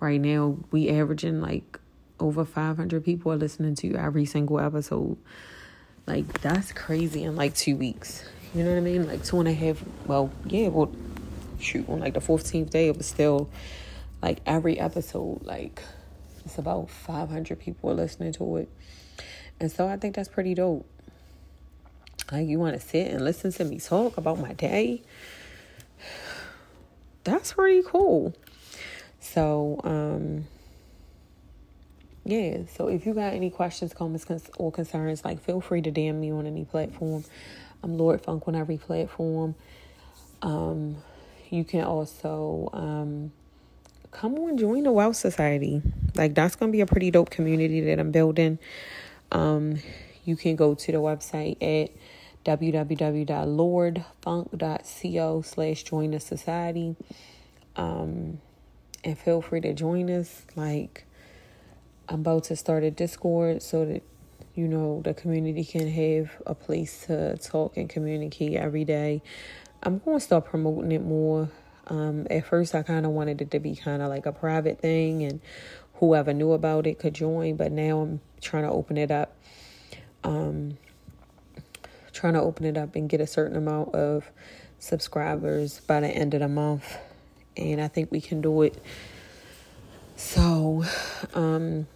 right 0.00 0.20
now 0.20 0.58
we 0.70 0.88
averaging 0.88 1.40
like 1.40 1.78
over 2.20 2.44
500 2.44 3.04
people 3.04 3.32
are 3.32 3.36
listening 3.36 3.74
to 3.76 3.94
every 3.94 4.24
single 4.24 4.60
episode. 4.60 5.16
Like 6.06 6.40
that's 6.40 6.72
crazy 6.72 7.22
in 7.24 7.36
like 7.36 7.54
two 7.54 7.76
weeks. 7.76 8.24
You 8.54 8.64
know 8.64 8.70
what 8.70 8.78
I 8.78 8.80
mean? 8.80 9.06
Like 9.06 9.24
two 9.24 9.38
and 9.38 9.48
a 9.48 9.52
half. 9.52 9.82
Well, 10.06 10.30
yeah. 10.46 10.68
Well, 10.68 10.92
shoot, 11.58 11.88
on 11.88 12.00
like 12.00 12.14
the 12.14 12.20
fourteenth 12.20 12.70
day, 12.70 12.88
it 12.88 12.96
was 12.96 13.06
still 13.06 13.48
like 14.20 14.40
every 14.44 14.78
episode. 14.78 15.42
Like 15.44 15.82
it's 16.44 16.58
about 16.58 16.90
five 16.90 17.30
hundred 17.30 17.60
people 17.60 17.90
are 17.90 17.94
listening 17.94 18.32
to 18.34 18.56
it, 18.58 18.68
and 19.62 19.70
so 19.70 19.86
I 19.86 19.96
think 19.96 20.16
that's 20.16 20.28
pretty 20.28 20.54
dope. 20.54 20.84
Like 22.32 22.48
you 22.48 22.58
want 22.58 22.74
to 22.74 22.80
sit 22.84 23.12
and 23.12 23.24
listen 23.24 23.52
to 23.52 23.64
me 23.64 23.78
talk 23.78 24.16
about 24.16 24.40
my 24.40 24.54
day. 24.54 25.02
That's 27.24 27.52
pretty 27.52 27.82
cool. 27.86 28.34
So, 29.20 29.80
um, 29.84 30.48
yeah, 32.24 32.62
so 32.74 32.88
if 32.88 33.06
you 33.06 33.14
got 33.14 33.34
any 33.34 33.50
questions, 33.50 33.94
comments, 33.94 34.26
or 34.58 34.72
concerns, 34.72 35.24
like 35.24 35.40
feel 35.40 35.60
free 35.60 35.80
to 35.82 35.92
DM 35.92 36.16
me 36.16 36.32
on 36.32 36.46
any 36.48 36.64
platform. 36.64 37.22
I'm 37.84 37.96
Lord 37.96 38.20
Funk 38.20 38.48
on 38.48 38.56
every 38.56 38.78
platform. 38.78 39.54
Um, 40.42 40.96
you 41.50 41.62
can 41.62 41.84
also 41.84 42.68
um, 42.72 43.30
come 44.10 44.34
on 44.34 44.58
join 44.58 44.82
the 44.82 44.90
Wellth 44.90 45.16
Society. 45.16 45.82
Like 46.16 46.34
that's 46.34 46.56
gonna 46.56 46.72
be 46.72 46.80
a 46.80 46.86
pretty 46.86 47.12
dope 47.12 47.30
community 47.30 47.80
that 47.82 48.00
I'm 48.00 48.10
building. 48.10 48.58
Um, 49.32 49.78
you 50.24 50.36
can 50.36 50.54
go 50.54 50.74
to 50.74 50.92
the 50.92 50.98
website 50.98 51.56
at 51.60 51.90
www.lordfunk.co 52.44 55.42
slash 55.42 55.82
join 55.82 56.12
the 56.12 56.20
society. 56.20 56.94
Um, 57.74 58.38
and 59.04 59.18
feel 59.18 59.42
free 59.42 59.60
to 59.62 59.72
join 59.72 60.08
us. 60.10 60.42
Like 60.54 61.06
I'm 62.08 62.20
about 62.20 62.44
to 62.44 62.56
start 62.56 62.84
a 62.84 62.90
Discord 62.90 63.62
so 63.62 63.84
that 63.86 64.02
you 64.54 64.68
know 64.68 65.00
the 65.02 65.14
community 65.14 65.64
can 65.64 65.88
have 65.88 66.30
a 66.46 66.54
place 66.54 67.06
to 67.06 67.36
talk 67.38 67.76
and 67.76 67.88
communicate 67.88 68.54
every 68.54 68.84
day. 68.84 69.22
I'm 69.82 69.98
going 69.98 70.18
to 70.18 70.24
start 70.24 70.44
promoting 70.44 70.92
it 70.92 71.02
more. 71.02 71.50
Um, 71.88 72.28
at 72.30 72.46
first, 72.46 72.74
I 72.74 72.84
kind 72.84 73.04
of 73.04 73.12
wanted 73.12 73.42
it 73.42 73.50
to 73.50 73.58
be 73.58 73.74
kind 73.74 74.02
of 74.02 74.08
like 74.08 74.26
a 74.26 74.32
private 74.32 74.80
thing, 74.80 75.24
and 75.24 75.40
whoever 76.02 76.32
knew 76.32 76.50
about 76.50 76.84
it 76.84 76.98
could 76.98 77.14
join. 77.14 77.54
But 77.54 77.70
now 77.70 78.00
I'm 78.00 78.20
trying 78.40 78.64
to 78.64 78.70
open 78.70 78.98
it 78.98 79.12
up. 79.12 79.36
Um, 80.24 80.76
trying 82.12 82.34
to 82.34 82.40
open 82.40 82.66
it 82.66 82.76
up 82.76 82.96
and 82.96 83.08
get 83.08 83.20
a 83.20 83.26
certain 83.26 83.56
amount 83.56 83.94
of 83.94 84.28
subscribers 84.80 85.78
by 85.78 86.00
the 86.00 86.08
end 86.08 86.34
of 86.34 86.40
the 86.40 86.48
month, 86.48 86.98
and 87.56 87.80
I 87.80 87.86
think 87.86 88.10
we 88.10 88.20
can 88.20 88.40
do 88.40 88.62
it. 88.62 88.82
So, 90.16 90.84
um, 91.34 91.86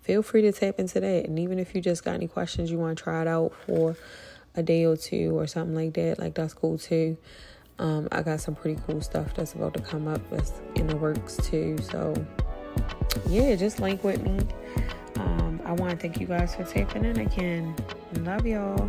feel 0.00 0.22
free 0.22 0.40
to 0.42 0.52
tap 0.52 0.78
into 0.78 1.00
that. 1.00 1.26
And 1.26 1.38
even 1.38 1.58
if 1.58 1.74
you 1.74 1.82
just 1.82 2.02
got 2.02 2.14
any 2.14 2.28
questions 2.28 2.70
you 2.70 2.78
want 2.78 2.96
to 2.96 3.04
try 3.04 3.20
it 3.20 3.28
out 3.28 3.52
for 3.66 3.94
a 4.54 4.62
day 4.62 4.86
or 4.86 4.96
two 4.96 5.38
or 5.38 5.46
something 5.46 5.74
like 5.74 5.92
that, 5.94 6.18
like 6.18 6.34
that's 6.34 6.54
cool 6.54 6.78
too. 6.78 7.18
Um, 7.78 8.08
I 8.10 8.22
got 8.22 8.40
some 8.40 8.54
pretty 8.54 8.80
cool 8.86 9.02
stuff 9.02 9.34
that's 9.34 9.52
about 9.52 9.74
to 9.74 9.80
come 9.80 10.08
up 10.08 10.20
that's 10.30 10.52
in 10.76 10.86
the 10.86 10.96
works 10.96 11.36
too. 11.36 11.76
So 11.90 12.14
yeah, 13.28 13.54
just 13.54 13.80
link 13.80 14.04
with 14.04 14.22
me. 14.22 14.38
Um, 15.16 15.60
I 15.64 15.72
want 15.72 15.92
to 15.92 15.96
thank 15.96 16.20
you 16.20 16.26
guys 16.26 16.54
for 16.54 16.64
tapping 16.64 17.04
in 17.04 17.18
again. 17.18 17.74
Love 18.20 18.46
y'all. 18.46 18.88